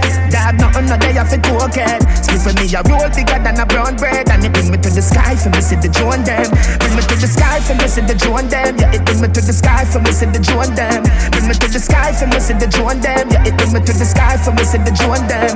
Dad, 0.47 0.63
nothing 0.63 0.87
no 0.87 0.95
day 0.95 1.11
I 1.11 1.27
fit 1.27 1.43
cocaine. 1.43 1.99
Split 2.23 2.39
for 2.39 2.55
me, 2.55 2.71
a 2.71 2.79
roll 2.87 3.03
bigger 3.11 3.35
than 3.43 3.59
a 3.59 3.65
brown 3.67 3.99
bread. 3.99 4.31
And 4.31 4.39
it 4.47 4.53
bring 4.55 4.71
me 4.71 4.79
to 4.79 4.87
the 4.87 5.03
sky 5.03 5.35
for 5.35 5.51
me, 5.51 5.59
see 5.59 5.75
the 5.75 5.91
drone 5.91 6.23
them. 6.23 6.47
Bring 6.79 6.95
me 6.95 7.03
to 7.03 7.15
the 7.19 7.27
sky 7.27 7.59
for 7.59 7.75
me, 7.75 7.83
see 7.91 7.99
the 8.07 8.15
drone 8.15 8.47
them. 8.47 8.79
Yeah, 8.79 8.95
it 8.95 9.03
bring 9.03 9.19
me 9.19 9.27
to 9.27 9.41
the 9.43 9.51
sky 9.51 9.83
for 9.83 9.99
me, 9.99 10.11
see 10.15 10.31
the 10.31 10.39
drone 10.39 10.71
them. 10.71 11.03
Bring 11.35 11.51
me 11.51 11.53
to 11.59 11.67
the 11.67 11.79
sky 11.83 12.15
for 12.15 12.27
me, 12.31 12.39
see 12.39 12.55
the 12.55 12.67
drone 12.71 13.03
them. 13.03 13.27
Yeah, 13.27 13.43
it 13.43 13.59
bring 13.59 13.75
me 13.75 13.79
to 13.83 13.91
the 13.91 14.07
sky 14.07 14.39
for 14.39 14.55
me, 14.55 14.63
see 14.63 14.79
the 14.79 14.93
drone 14.95 15.27
them. 15.27 15.51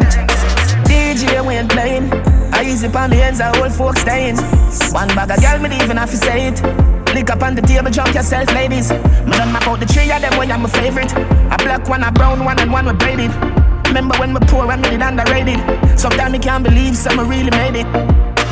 DJ 0.84 1.40
when 1.40 1.72
playing. 1.72 2.12
I 2.52 2.68
easy 2.68 2.92
on 2.92 3.16
the 3.16 3.24
ends, 3.24 3.40
I 3.40 3.48
old 3.64 3.72
folks 3.72 4.04
staying. 4.04 4.36
One 4.92 5.08
bag 5.16 5.32
of 5.32 5.40
girl, 5.40 5.56
me 5.64 5.72
even 5.80 5.96
have 6.04 6.12
to 6.12 6.20
say 6.20 6.52
it. 6.52 6.60
Lick 7.16 7.32
up 7.32 7.40
on 7.44 7.56
the 7.56 7.64
table, 7.64 7.92
jump 7.92 8.12
yourself, 8.12 8.52
ladies. 8.52 8.92
Me 8.92 9.40
done 9.40 9.56
map 9.56 9.72
out 9.72 9.80
the 9.80 9.88
three 9.88 10.12
of 10.12 10.20
them, 10.20 10.36
where 10.36 10.52
I'm 10.52 10.68
a 10.68 10.68
favorite. 10.68 11.16
A 11.16 11.56
black 11.64 11.88
one, 11.88 12.04
a 12.04 12.12
brown 12.12 12.44
one, 12.44 12.60
and 12.60 12.72
one 12.72 12.86
with 12.92 13.00
braided. 13.00 13.32
Remember 13.92 14.16
when 14.20 14.34
we 14.34 14.40
poor, 14.48 14.66
made 14.78 14.94
it 14.94 15.02
underrated. 15.02 15.60
Sometimes 16.00 16.34
I 16.34 16.38
can't 16.38 16.64
believe 16.64 16.96
some 16.96 17.20
really 17.30 17.52
made 17.52 17.76
it. 17.76 17.86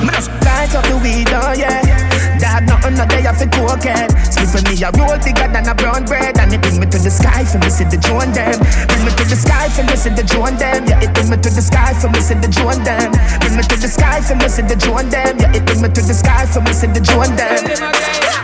Me 0.03 0.09
just 0.11 0.29
light 0.43 0.75
up 0.75 0.83
the 0.83 0.99
weed, 1.01 1.29
oh 1.31 1.53
yeah. 1.57 2.18
Dad, 2.39 2.65
nothing 2.65 2.95
no 2.95 3.05
day 3.05 3.27
off 3.27 3.37
the 3.37 3.47
cocaine. 3.51 4.09
Split 4.23 4.49
for 4.49 4.61
me, 4.63 4.73
a 4.79 4.89
roll 4.95 5.19
bigger 5.19 5.47
than 5.51 5.67
a 5.67 5.75
brown 5.75 6.05
bread. 6.05 6.39
And 6.39 6.53
it 6.53 6.61
bring 6.61 6.79
me 6.79 6.87
to 6.87 6.97
the 6.97 7.11
sky 7.11 7.43
for 7.43 7.59
me, 7.59 7.69
see 7.69 7.83
the 7.83 7.99
drone 7.99 8.31
them. 8.31 8.55
Bring 8.87 9.03
me 9.03 9.11
to 9.11 9.23
the 9.27 9.35
sky 9.35 9.67
for 9.69 9.83
me, 9.83 9.95
see 9.99 10.09
the 10.09 10.23
drone 10.23 10.55
them. 10.55 10.87
Yeah, 10.87 11.03
it 11.03 11.13
bring 11.13 11.29
me 11.29 11.37
to 11.37 11.49
the 11.51 11.61
sky 11.61 11.93
for 11.99 12.09
me, 12.09 12.21
see 12.21 12.39
the 12.39 12.47
drone 12.47 12.81
them. 12.87 13.11
Bring 13.43 13.55
me 13.59 13.63
to 13.63 13.75
the 13.75 13.87
sky 13.91 14.21
for 14.23 14.35
me, 14.39 14.47
see 14.47 14.63
the 14.63 14.75
drone 14.75 15.09
them. 15.11 15.37
Yeah, 15.37 15.57
it 15.57 15.65
bring 15.67 15.81
me 15.83 15.89
to 15.91 16.01
the 16.01 16.15
sky 16.15 16.45
for 16.47 16.61
me, 16.63 16.71
see 16.71 16.87
the 16.87 17.01
drone 17.03 17.35
them. 17.35 17.59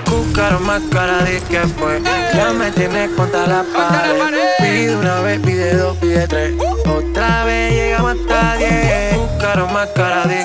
Buscaron 0.06 0.64
más 0.68 0.82
cara 0.92 1.24
de 1.24 1.40
que 1.42 1.60
fue. 1.80 2.02
Ya 2.36 2.54
me 2.54 2.72
tienes 2.72 3.10
contra 3.18 3.48
la 3.48 3.64
pared. 3.64 4.36
Pide 4.60 4.96
una 4.96 5.22
vez, 5.22 5.40
pide 5.40 5.76
dos, 5.76 5.98
pide 5.98 6.28
tres. 6.28 6.54
Otra 6.86 7.44
vez 7.46 7.74
llegamos 7.74 8.16
hasta 8.20 8.58
diez. 8.58 9.18
Buscaron 9.18 9.74
más 9.74 9.88
cara 9.96 10.26
de 10.26 10.45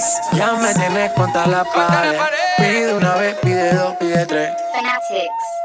que 0.00 0.30
fue. 0.30 0.38
Ya 0.38 0.52
me 0.54 0.74
tienes 0.74 1.12
contra 1.12 1.46
la 1.46 1.64
pared. 1.64 2.18
Pide 2.56 2.94
una 2.94 3.14
vez, 3.14 3.34
pide 3.42 3.74
dos, 3.74 3.96
pide 3.98 4.26
tres. 4.26 4.50
Fanatics. 4.72 5.60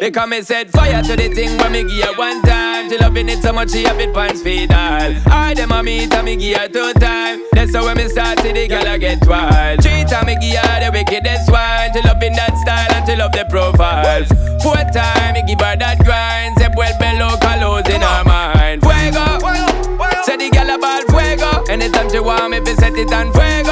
They 0.00 0.10
come 0.10 0.32
and 0.32 0.44
said 0.44 0.68
fire 0.70 1.00
to 1.00 1.14
the 1.16 1.28
thing 1.28 1.56
when 1.58 1.72
me 1.72 1.84
give 1.84 2.04
her 2.04 2.12
one 2.18 2.42
time. 2.42 2.90
She 2.90 2.98
loving 2.98 3.28
it 3.28 3.40
so 3.40 3.52
much 3.52 3.70
she 3.70 3.84
have 3.84 4.00
it 4.00 4.12
pants 4.12 4.42
feed 4.42 4.72
all. 4.72 5.14
I 5.30 5.54
them 5.54 5.70
a 5.70 5.80
meet 5.82 6.12
and 6.12 6.24
me 6.24 6.34
give 6.36 6.58
her 6.58 6.66
two 6.68 6.92
time. 6.94 7.40
That's 7.52 7.72
how 7.74 7.84
when 7.84 7.98
me 7.98 8.08
start 8.08 8.38
to 8.38 8.52
the 8.52 8.66
girl 8.66 8.86
I 8.86 8.98
get 8.98 9.24
wild. 9.28 9.80
Three 9.82 10.04
time 10.04 10.26
me 10.26 10.36
give 10.40 10.58
her 10.58 10.80
the 10.84 10.90
wickedest 10.90 11.48
one. 11.50 11.92
She 11.94 12.02
loving 12.02 12.32
that 12.34 12.56
style 12.58 12.92
and 12.98 13.06
she 13.06 13.14
love 13.14 13.30
the 13.30 13.46
profile. 13.48 14.24
Four 14.60 14.82
time 14.90 15.34
me 15.34 15.42
give 15.46 15.60
her 15.60 15.76
that 15.76 16.02
grind. 16.02 16.58
Say 16.58 16.68
well 16.74 16.98
below 16.98 17.36
colors 17.38 17.86
it 22.96 23.12
on 23.12 23.32
fuego. 23.32 23.63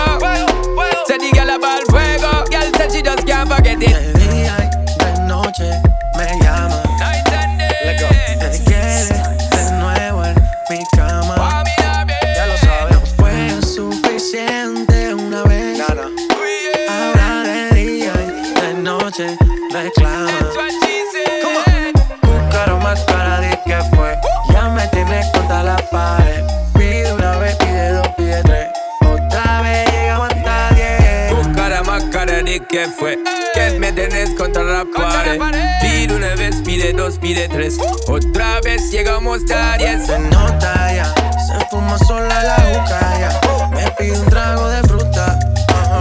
Que 32.72 32.88
fue. 32.88 33.18
Que 33.54 33.78
me 33.78 33.92
tenés 33.92 34.30
contra 34.30 34.62
la 34.64 34.84
pared. 34.84 35.38
Pide 35.82 36.16
una 36.16 36.34
vez, 36.34 36.56
pide 36.64 36.92
dos, 36.92 37.18
pide 37.18 37.46
tres. 37.48 37.78
Otra 38.08 38.60
vez 38.62 38.90
llegamos 38.90 39.42
a 39.54 39.76
diez. 39.76 40.06
Se 40.06 40.18
nota 40.18 40.94
ya, 40.94 41.14
se 41.46 41.66
fuma 41.70 41.98
sola 41.98 42.42
la 42.42 42.54
juca 42.54 43.18
ya. 43.20 43.68
Me 43.70 43.90
pide 43.92 44.18
un 44.18 44.26
trago 44.26 44.68
de 44.68 44.82
fruta. 44.84 45.38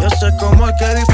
Yo 0.01 0.09
sé 0.09 0.35
cómo 0.39 0.69
es 0.69 0.75
que 0.79 0.95
disfruta 0.95 1.10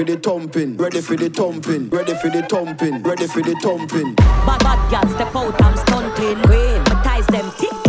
for 0.00 0.04
the 0.04 0.16
thumping, 0.16 0.76
ready 0.78 1.00
for 1.02 1.14
the 1.14 1.28
thumping, 1.28 1.90
ready 1.90 2.14
for 2.14 2.30
the 2.30 2.42
thumping, 2.48 3.02
ready 3.02 3.26
for 3.26 3.42
the 3.42 3.54
thumping. 3.60 4.14
Bad 4.14 4.58
bad 4.60 4.90
girl 4.90 5.14
step 5.14 5.36
out, 5.36 5.62
I'm 5.62 5.76
stunting. 5.76 6.42
Queen, 6.44 6.82
my 6.84 7.02
ties 7.04 7.26
them 7.26 7.52
tick 7.58 7.79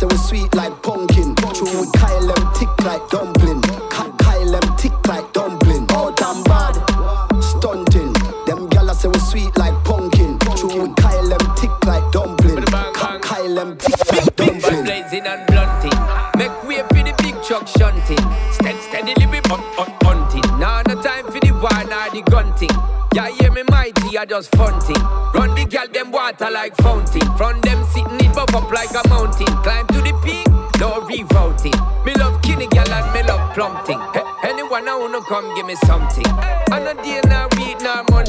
Say 0.00 0.06
we 0.06 0.16
sweet 0.16 0.54
like 0.54 0.82
pumpkin. 0.82 1.34
True, 1.34 1.78
we 1.78 1.86
Kyle 1.92 2.26
them 2.26 2.54
thick 2.54 2.70
like 2.86 3.06
dumpling. 3.10 3.60
Kyle 3.90 4.50
them 4.50 4.76
thick 4.78 5.06
like 5.06 5.30
dumpling. 5.34 5.49
I 24.20 24.26
just 24.26 24.54
funting. 24.54 25.02
Run 25.32 25.54
the 25.54 25.64
gal 25.64 25.88
them 25.88 26.12
water 26.12 26.50
like 26.50 26.76
fountain. 26.76 27.24
From 27.38 27.58
them 27.62 27.82
sitting 27.88 28.20
it 28.20 28.34
buff 28.34 28.54
up 28.54 28.70
like 28.70 28.92
a 28.92 29.00
mountain. 29.08 29.48
Climb 29.64 29.86
to 29.86 30.00
the 30.04 30.12
peak, 30.20 30.44
no 30.76 31.00
rerouting. 31.08 32.04
Me 32.04 32.12
love 32.20 32.36
kinny 32.42 32.66
gal 32.66 32.84
and 32.92 33.08
me 33.14 33.22
love 33.22 33.54
plumping. 33.54 33.98
Hey, 34.12 34.20
anyone 34.44 34.86
I 34.86 34.98
wanna 34.98 35.22
come 35.22 35.54
give 35.56 35.64
me 35.64 35.74
something. 35.88 36.28
And 36.68 36.84
a 36.84 36.92
day 37.02 37.22
now 37.32 37.48
week 37.56 37.80
now 37.80 38.04
on 38.12 38.26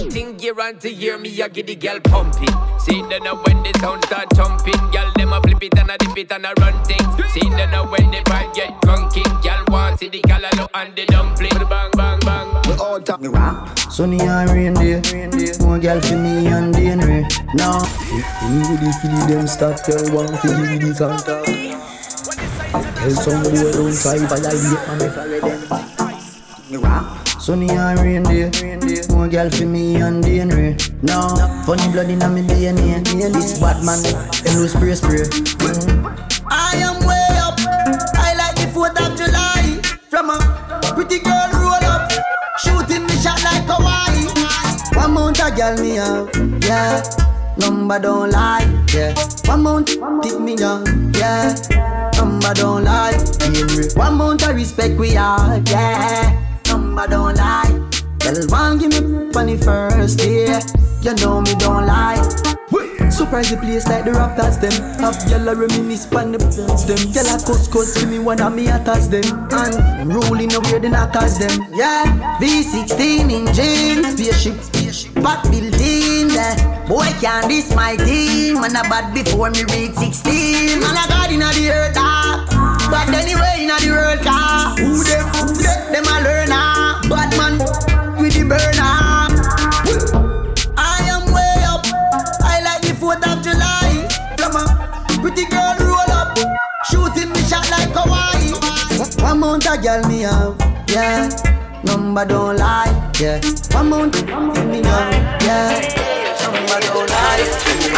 to 0.80 0.90
year 0.90 1.18
me 1.18 1.42
I 1.42 1.50
get 1.50 1.68
the 1.68 1.76
gal 1.76 2.00
pumping. 2.00 2.56
See 2.80 3.02
then 3.12 3.24
now 3.24 3.36
when 3.44 3.62
the 3.62 3.78
sound 3.82 4.06
start 4.06 4.32
jumping, 4.34 4.80
gal 4.94 5.12
them 5.18 5.34
a 5.34 5.42
flip 5.42 5.62
it 5.62 5.78
and 5.78 5.92
a 5.92 5.98
dip 5.98 6.18
it 6.18 6.32
and 6.32 6.46
a 6.46 6.54
run 6.62 6.82
things. 6.86 7.04
See 7.34 7.50
then 7.50 7.70
now 7.72 7.84
when 7.92 8.12
the 8.12 8.24
vibe 8.32 8.54
get 8.54 8.80
drunking, 8.84 9.44
gal 9.44 9.66
want 9.68 10.00
see 10.00 10.08
the 10.08 10.22
gal 10.22 10.40
and 10.74 10.96
the 10.96 11.06
dumpling. 11.08 11.51
Bang 12.92 13.04
bang 13.04 13.22
bang. 13.22 13.32
We 13.32 13.40
out 13.40 13.70
and 13.72 13.80
Sunny 13.90 14.20
and 14.20 14.50
rain 14.52 14.74
day, 14.74 15.00
more 15.62 15.80
girl 15.80 16.02
for 16.02 16.18
me 16.18 16.48
and 16.48 16.76
Henry. 16.76 17.26
Now, 17.56 17.80
me 18.52 18.60
with 18.68 18.82
the 18.84 18.92
feel 19.02 19.28
them 19.28 19.48
start 19.48 19.78
tell 19.78 20.04
one 20.14 20.28
to 20.28 20.36
give 20.44 20.60
me 20.60 20.78
the 20.78 20.92
contact. 21.00 21.48
Tell 22.98 23.12
somebody 23.12 23.60
who 23.60 23.72
don't 23.72 23.96
try 23.96 24.18
violate 24.28 24.80
and 24.90 25.02
if 25.08 25.18
I 25.18 25.26
read 25.26 25.44
them. 25.44 25.62
Sunny 27.40 27.70
and 27.70 28.00
rain 28.00 28.24
day, 28.24 28.52
more 29.10 29.30
girl 29.30 29.50
for 29.50 29.66
me 29.66 29.96
and 29.96 30.26
Henry. 30.26 30.76
Now, 31.02 31.64
funny 31.64 31.90
blood 31.94 32.10
in 32.10 32.20
me 32.20 32.42
DNA. 32.42 33.04
This 33.32 33.58
bad 33.58 33.86
man, 33.86 34.04
them 34.04 34.56
lose 34.60 34.74
spray 34.74 34.96
spray. 34.96 35.24
Mm. 35.24 36.44
I 36.46 36.76
am 36.76 37.00
way 37.08 37.40
up. 37.40 37.56
I 38.20 38.36
like 38.36 38.56
the 38.56 38.68
4th 38.76 39.00
of 39.00 39.18
July. 39.18 39.80
From 40.10 40.30
a 40.30 40.94
pretty 40.94 41.20
girl 41.20 41.61
girl 45.56 45.78
me 45.78 45.96
have, 45.96 46.30
yeah. 46.64 47.04
Number 47.58 48.00
don't 48.00 48.32
lie, 48.32 48.66
yeah. 48.94 49.14
One 49.46 49.64
month, 49.64 49.90
pick 50.24 50.40
me 50.40 50.56
young, 50.56 51.14
yeah. 51.16 51.54
Number 52.18 52.54
don't 52.54 52.84
lie, 52.86 53.12
yeah. 53.12 53.86
One 53.96 54.16
month 54.16 54.48
of 54.48 54.56
respect 54.56 54.98
we 54.98 55.18
are, 55.18 55.62
yeah. 55.68 56.60
Number 56.68 57.08
don't 57.08 57.36
lie. 57.36 57.91
Girl, 58.32 58.48
one 58.48 58.78
give 58.78 58.92
me 58.92 59.32
funny 59.34 59.58
first 59.58 60.20
day. 60.20 60.48
You 61.02 61.14
know 61.16 61.42
me 61.42 61.54
don't 61.56 61.86
lie. 61.86 62.16
Surprise 63.12 63.52
the 63.52 63.58
place 63.58 63.86
like 63.88 64.06
the 64.06 64.12
Raptors 64.12 64.62
them. 64.62 64.72
Have 65.04 65.20
yellow 65.30 65.54
reminisce 65.54 66.06
pan 66.06 66.32
the 66.32 66.38
them. 66.38 67.12
Yellow 67.12 67.38
cuss 67.44 67.68
cuss 67.68 68.00
give 68.00 68.10
me 68.10 68.20
one 68.20 68.40
of 68.40 68.56
me 68.56 68.68
attacks 68.68 69.08
them. 69.08 69.24
And 69.52 69.76
I'm 69.76 70.10
rolling 70.10 70.54
away 70.54 70.80
the 70.80 70.88
knockers 70.88 71.40
them. 71.40 71.52
Yeah, 71.74 72.08
V16 72.40 73.28
in 73.28 73.54
jeans 73.54 74.16
Spaceship, 74.16 74.62
spaceship 74.64 75.14
Back 75.16 75.44
building 75.52 76.30
there 76.30 76.56
Boy 76.88 77.12
can't 77.20 77.50
this 77.50 77.76
my 77.76 77.98
team. 77.98 78.62
Man 78.62 78.72
a 78.72 78.84
bad 78.88 79.14
before 79.14 79.52
me 79.52 79.64
reach 79.76 79.96
16 79.96 80.80
Man 80.80 80.96
a 80.96 81.08
god 81.10 81.32
inna 81.32 81.52
the 81.52 81.70
earth 81.70 82.01
girl 99.92 100.08
me 100.08 100.22
have, 100.22 100.56
yeah. 100.88 101.28
Number 101.84 102.26
don't 102.26 102.58
lie, 102.58 102.92
yeah. 103.20 103.42
One 103.72 103.90
month, 103.90 104.14
give 104.14 104.66
me 104.68 104.80
now, 104.80 105.10
yeah. 105.44 105.84
Number 106.44 106.80
don't 106.88 107.10
lie. 107.10 107.44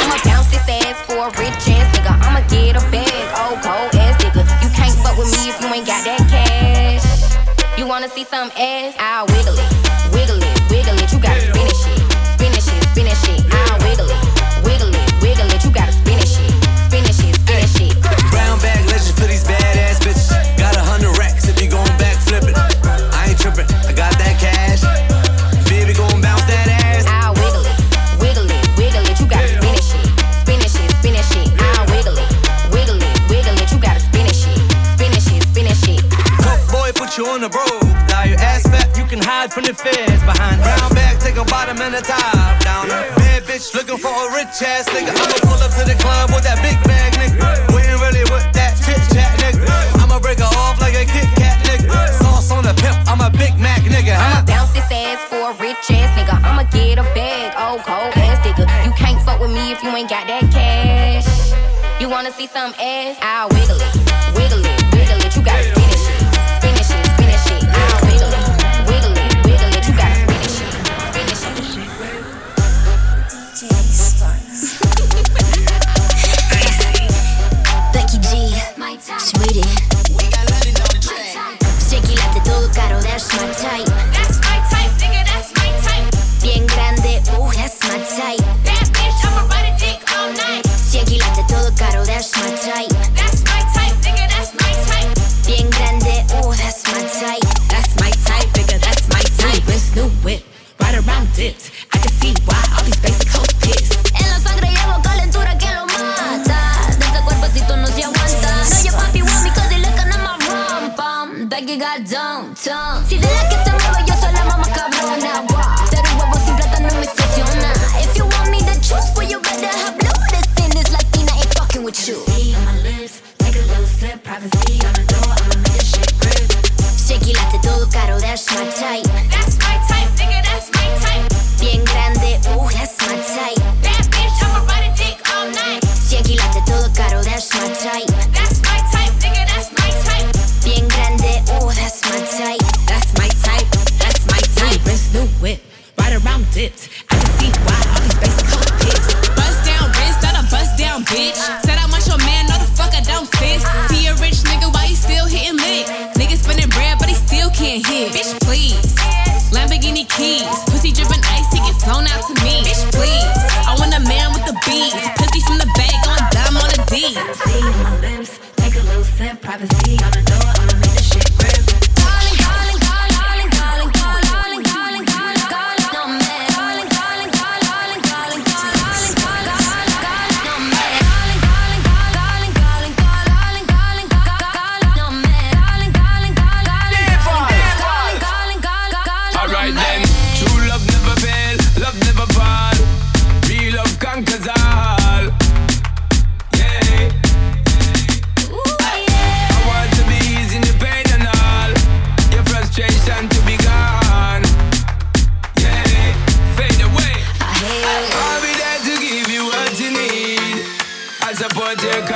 I'ma 0.01 0.17
bounce 0.25 0.49
this 0.49 0.67
ass 0.69 0.97
for 1.05 1.27
a 1.27 1.29
rich 1.37 1.69
ass 1.69 1.87
nigga. 1.93 2.13
I'ma 2.25 2.41
get 2.49 2.77
a 2.77 2.83
bag, 2.89 3.27
oh, 3.37 3.51
old 3.51 3.61
cold 3.61 3.93
ass 4.01 4.17
nigga. 4.23 4.41
You 4.63 4.69
can't 4.73 4.97
fuck 5.03 5.17
with 5.17 5.29
me 5.37 5.49
if 5.49 5.61
you 5.61 5.67
ain't 5.67 5.85
got 5.85 6.03
that 6.05 6.21
cash. 6.33 7.05
You 7.77 7.85
wanna 7.85 8.09
see 8.09 8.23
some 8.23 8.49
ass? 8.57 8.95
I'll 8.97 9.27
wiggle 9.27 9.53
it, 9.53 9.71
wiggle 10.13 10.41
it, 10.41 10.71
wiggle 10.71 10.97
it. 10.97 11.13
You 11.13 11.19
gotta 11.19 11.62
hide 39.23 39.51
from 39.51 39.63
the 39.63 39.73
feds. 39.73 40.21
Behind 40.23 40.59
brown 40.61 40.91
bag, 40.93 41.19
take 41.19 41.39
a 41.39 41.45
bottom 41.47 41.79
and 41.79 41.95
a 41.95 42.01
top 42.01 42.59
down. 42.61 42.87
Bad 43.17 43.43
bitch 43.47 43.73
looking 43.73 43.97
for 43.97 44.11
a 44.11 44.27
rich 44.35 44.59
ass 44.61 44.87
nigga. 44.91 45.15
I'ma 45.15 45.37
pull 45.47 45.59
up 45.63 45.71
to 45.79 45.83
the 45.87 45.95
club 45.97 46.29
with 46.35 46.43
that 46.43 46.59
big 46.59 46.77
bag, 46.83 47.15
nigga. 47.15 47.39
We 47.71 47.81
ain't 47.81 47.99
really 48.03 48.27
with 48.29 48.45
that 48.53 48.75
chit 48.83 48.99
chat, 49.15 49.31
nigga. 49.39 49.63
I'ma 50.03 50.19
break 50.19 50.39
her 50.39 50.51
off 50.67 50.79
like 50.83 50.93
a 50.93 51.07
Kit 51.07 51.27
Kat, 51.39 51.57
nigga. 51.63 51.89
Sauce 52.19 52.51
on 52.51 52.63
the 52.67 52.75
pimp, 52.75 52.99
I'm 53.07 53.23
a 53.23 53.31
Big 53.31 53.55
Mac, 53.57 53.81
nigga. 53.87 54.15
I'ma 54.19 54.45
bounce 54.45 54.71
this 54.75 54.87
ass 54.91 55.19
for 55.31 55.51
a 55.51 55.53
rich 55.57 55.87
ass 55.89 56.11
nigga. 56.19 56.35
I'ma 56.43 56.67
get 56.69 56.99
a 56.99 57.07
bag, 57.15 57.55
old 57.55 57.81
cold 57.87 58.13
ass 58.19 58.43
nigga. 58.45 58.67
You 58.85 58.91
can't 58.93 59.19
fuck 59.23 59.39
with 59.39 59.51
me 59.51 59.71
if 59.71 59.81
you 59.81 59.89
ain't 59.95 60.09
got 60.09 60.27
that 60.27 60.51
cash. 60.51 61.27
You 62.01 62.09
wanna 62.09 62.31
see 62.31 62.47
some 62.47 62.73
ass? 62.75 63.17
I'll 63.21 63.47
wiggle 63.49 63.79
it, 63.79 63.93
wiggle 64.35 64.59
it, 64.59 64.82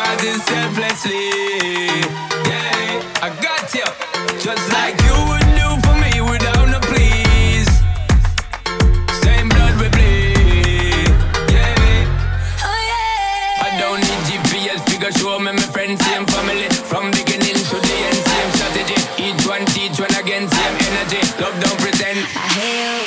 causes 0.07 0.41
selflessly. 0.43 1.27
Yeah. 2.47 3.25
I 3.25 3.29
got 3.43 3.67
you. 3.75 3.87
Just 4.39 4.65
like 4.71 4.95
you 5.07 5.15
would 5.27 5.47
do 5.59 5.67
for 5.83 5.95
me 6.03 6.11
without 6.31 6.65
no 6.71 6.79
please. 6.91 7.67
Same 9.23 9.49
blood 9.49 9.75
we 9.81 9.87
bleed. 9.95 11.11
Yeah. 11.51 12.63
Oh, 12.63 13.67
I 13.67 13.69
don't 13.81 13.99
need 13.99 14.21
GPS 14.29 14.79
figure 14.89 15.11
show 15.11 15.39
me 15.39 15.51
my 15.51 15.67
friends, 15.75 15.99
same 16.05 16.25
family. 16.27 16.69
From 16.89 17.11
beginning 17.11 17.59
to 17.69 17.77
the 17.87 17.95
end, 18.07 18.19
same 18.31 18.49
strategy. 18.55 18.99
Each 19.25 19.43
one 19.45 19.65
teach 19.75 19.99
one 19.99 20.15
again, 20.15 20.47
same 20.47 20.75
energy. 20.87 21.21
Love 21.41 21.57
don't 21.59 21.79
pretend. 21.83 22.19
Calling, 22.23 22.55
calling, 22.55 22.95
calling, 22.95 23.06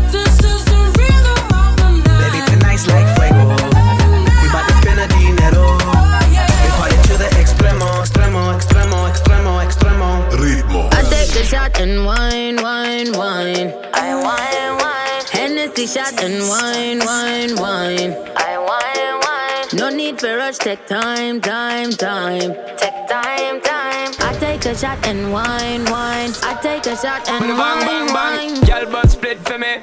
Ritmo. 11.31 11.39
I 11.39 11.39
take 11.39 11.41
a 11.41 11.45
shot 11.45 11.79
and 11.79 12.05
wine, 12.05 12.55
wine, 12.61 13.11
wine. 13.13 13.73
I 13.93 14.15
wine, 14.15 14.77
wine. 14.77 15.25
Hennessy 15.31 15.87
shot 15.87 16.21
and 16.23 16.47
wine, 16.49 16.99
wine, 16.99 17.55
wine. 17.55 18.13
I 18.35 18.57
wine, 18.57 19.19
wine. 19.25 19.79
No 19.79 19.89
need 19.89 20.19
for 20.19 20.35
rush, 20.37 20.57
take 20.57 20.85
time, 20.87 21.41
time, 21.41 21.91
time. 21.91 22.53
Take 22.77 23.07
time, 23.07 23.61
time. 23.61 24.11
I 24.19 24.35
take 24.39 24.65
a 24.65 24.75
shot 24.75 25.05
and 25.07 25.31
wine, 25.31 25.85
wine. 25.85 26.31
I 26.43 26.57
take 26.61 26.85
a 26.87 26.95
shot 26.95 27.27
and 27.29 27.39
Bang, 27.47 27.57
wine, 27.57 27.85
bang, 27.85 28.13
wine. 28.13 28.61
bang. 28.65 28.83
Girl, 28.85 28.91
but 28.91 29.09
split 29.09 29.39
for 29.47 29.57
me, 29.57 29.77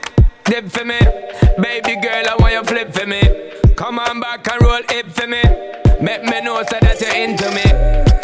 dip 0.44 0.68
for 0.70 0.84
me. 0.84 0.98
Baby 1.60 1.96
girl, 2.00 2.24
I 2.28 2.36
want 2.38 2.52
you 2.52 2.64
flip 2.64 2.92
for 2.92 3.06
me. 3.06 3.20
Come 3.78 4.00
on 4.00 4.18
back 4.18 4.42
and 4.50 4.60
roll 4.60 4.82
it 4.90 5.06
for 5.12 5.28
me. 5.28 5.40
Make 6.02 6.24
me 6.24 6.40
know 6.42 6.58
so 6.66 6.82
that 6.82 6.98
you're 6.98 7.14
into 7.14 7.46
me. 7.54 7.62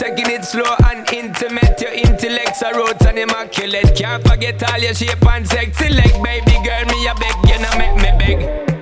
Taking 0.02 0.34
it 0.34 0.42
slow 0.44 0.66
and 0.90 1.06
intimate. 1.14 1.78
Your 1.80 1.94
intellect's 1.94 2.60
are 2.64 2.74
roots 2.74 3.06
and 3.06 3.16
immaculate. 3.20 3.94
Can't 3.94 4.26
forget 4.26 4.58
all 4.66 4.80
your 4.80 4.94
shape 4.94 5.24
and 5.24 5.46
sexy 5.46 5.94
leg. 5.94 6.10
Baby 6.26 6.58
girl, 6.66 6.82
me 6.90 7.06
a 7.06 7.14
beg, 7.14 7.38
you 7.46 7.62
know 7.62 7.70
make 7.78 7.94
me 8.02 8.10
beg. 8.18 8.38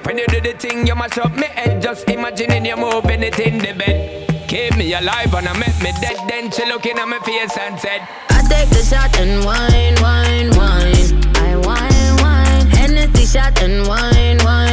When 0.07 0.17
you 0.17 0.25
do 0.33 0.41
the 0.41 0.57
thing, 0.57 0.87
you 0.87 0.95
mash 0.95 1.19
up 1.19 1.37
me 1.37 1.45
head. 1.53 1.83
Just 1.83 2.09
imagining 2.09 2.65
you 2.65 2.77
moving 2.79 3.23
it 3.23 3.39
in 3.39 3.59
the 3.59 3.77
bed. 3.77 4.49
Keep 4.49 4.79
me 4.79 4.95
alive 4.95 5.35
and 5.35 5.49
I 5.49 5.53
make 5.53 5.77
me 5.85 5.93
dead. 6.01 6.17
Then 6.27 6.51
she 6.51 6.65
looking 6.65 6.97
at 6.97 7.05
my 7.07 7.21
face 7.21 7.53
and 7.61 7.79
said, 7.79 8.01
I 8.33 8.41
take 8.49 8.71
the 8.73 8.81
shot 8.81 9.13
and 9.21 9.45
wine, 9.45 10.01
wine, 10.01 10.49
wine. 10.57 11.21
I 11.37 11.53
wine, 11.69 12.17
wine. 12.25 12.67
Hennessy 12.73 13.27
shot 13.27 13.61
and 13.61 13.87
wine, 13.87 14.41
wine, 14.41 14.41
wine. 14.41 14.72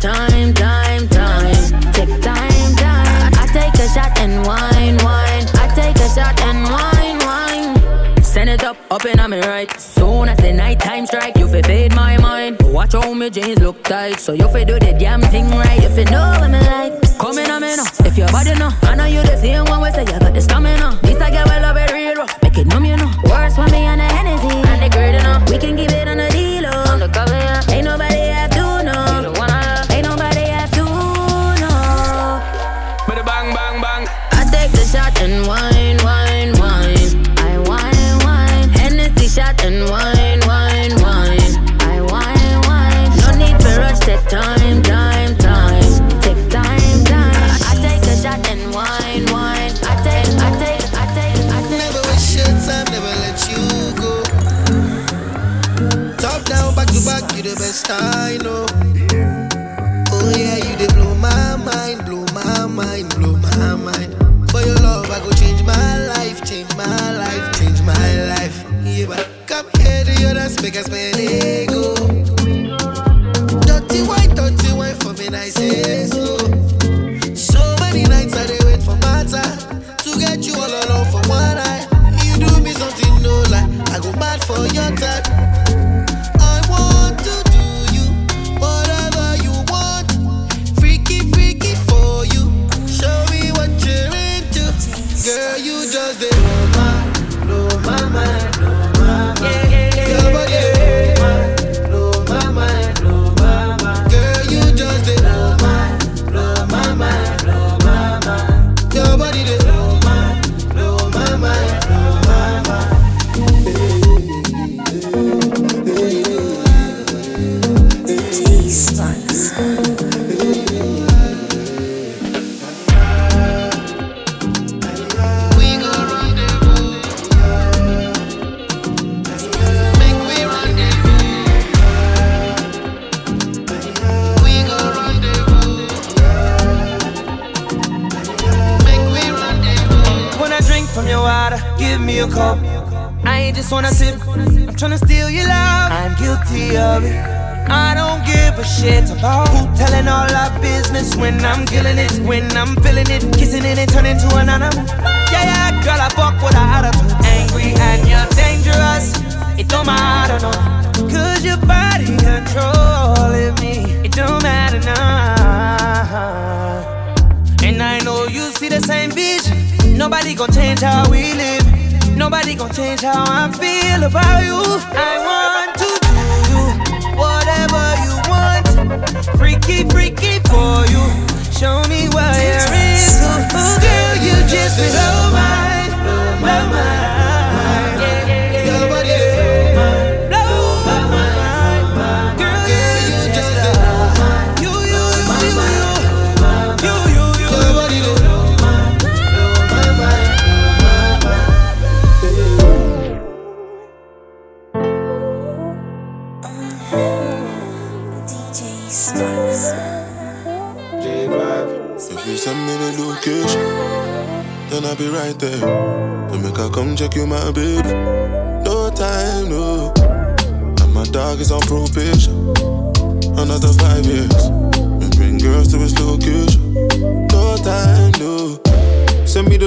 Time, 0.00 0.54
time, 0.54 1.08
time. 1.08 1.92
Take 1.92 2.20
time, 2.22 2.74
time. 2.76 3.32
I 3.34 3.48
take 3.52 3.74
a 3.74 3.88
shot 3.88 4.18
and 4.18 4.46
wine, 4.46 4.96
wine. 5.04 5.46
I 5.54 5.72
take 5.74 5.96
a 5.96 6.08
shot 6.08 6.40
and 6.42 6.62
wine, 6.64 7.18
wine. 7.26 8.22
Send 8.22 8.50
it 8.50 8.64
up, 8.64 8.76
up 8.90 9.04
in 9.04 9.18
on 9.20 9.30
me 9.30 9.40
right. 9.40 9.70
Soon 9.80 10.28
as 10.28 10.38
the 10.38 10.52
night 10.52 10.80
time 10.80 11.06
strike, 11.06 11.36
you 11.36 11.48
fi 11.48 11.62
fade 11.62 11.94
my 11.94 12.18
mind. 12.18 12.60
Watch 12.62 12.92
how 12.92 13.12
me 13.14 13.30
jeans 13.30 13.60
look 13.60 13.82
tight, 13.84 14.20
so 14.20 14.32
you 14.32 14.48
fi 14.48 14.64
do 14.64 14.78
the 14.78 14.92
damn 14.98 15.22
thing 15.22 15.48
right. 15.50 15.82
If 15.82 15.96
you 15.98 16.04
know 16.06 16.36
what 16.40 16.50
me 16.50 16.60
like. 16.60 16.92
Come 17.18 17.38
in 17.38 17.50
on 17.50 17.62
me 17.62 17.74
now, 17.76 17.84
if 18.04 18.18
your 18.18 18.28
body 18.28 18.54
know. 18.54 18.70
I 18.82 18.94
know 18.94 19.06
you 19.06 19.22
the 19.22 19.36
same 19.38 19.64
one 19.64 19.80
way, 19.80 19.90
say 19.90 20.00
you 20.00 20.18
got 20.18 20.34
the 20.34 20.40
stamina. 20.40 20.98
This 21.02 21.20
I 21.20 21.30
get 21.30 21.46
well 21.46 21.62
love 21.62 21.76
it 21.78 21.90
real 21.92 22.14
rough, 22.14 22.42
make 22.42 22.58
it 22.58 22.66
numb 22.66 22.84
you 22.84 22.96
know. 22.96 23.10
Worse 23.24 23.56
for 23.56 23.66
me 23.68 23.88
and 23.88 24.00
the 24.00 24.04
Hennessy, 24.04 24.54
and 24.54 24.82
the 24.82 24.90
great 24.94 25.14
enough. 25.14 25.48
We 25.50 25.56
can 25.58 25.76
keep 25.76 25.90
it 25.90 26.08
on 26.08 26.18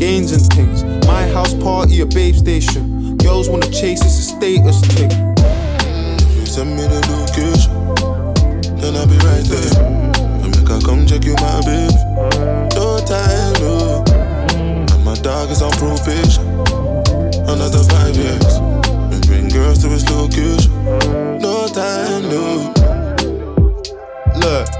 gains 0.00 0.32
and 0.32 0.42
things. 0.54 0.82
My 1.06 1.28
house 1.28 1.52
party, 1.52 2.00
a 2.00 2.06
babe 2.06 2.34
station. 2.34 3.18
Girls 3.18 3.50
wanna 3.50 3.70
chase, 3.70 4.00
it's 4.00 4.18
a 4.18 4.22
status 4.22 4.80
thing. 4.80 5.10
If 6.24 6.36
you 6.36 6.46
send 6.46 6.70
me 6.74 6.84
the 6.88 7.00
location, 7.12 7.72
then 8.80 8.96
I'll 8.96 9.06
be 9.06 9.18
right 9.28 9.44
there. 9.44 9.76
And 10.40 10.56
make 10.56 10.68
her 10.68 10.80
come 10.80 11.04
check 11.06 11.22
you, 11.24 11.34
my 11.34 11.60
baby. 11.68 11.92
No 12.80 12.96
time, 13.04 13.52
no. 13.60 14.02
And 14.56 15.04
my 15.04 15.16
dog 15.16 15.50
is 15.50 15.60
on 15.60 15.72
probation. 15.72 16.48
Another 17.44 17.84
five 17.92 18.16
years. 18.16 18.54
And 19.12 19.20
bring 19.26 19.50
girls 19.50 19.82
to 19.82 19.88
his 19.88 20.08
location. 20.08 20.72
No 21.44 21.68
time, 21.68 22.22
no. 22.32 22.72
Look, 24.40 24.79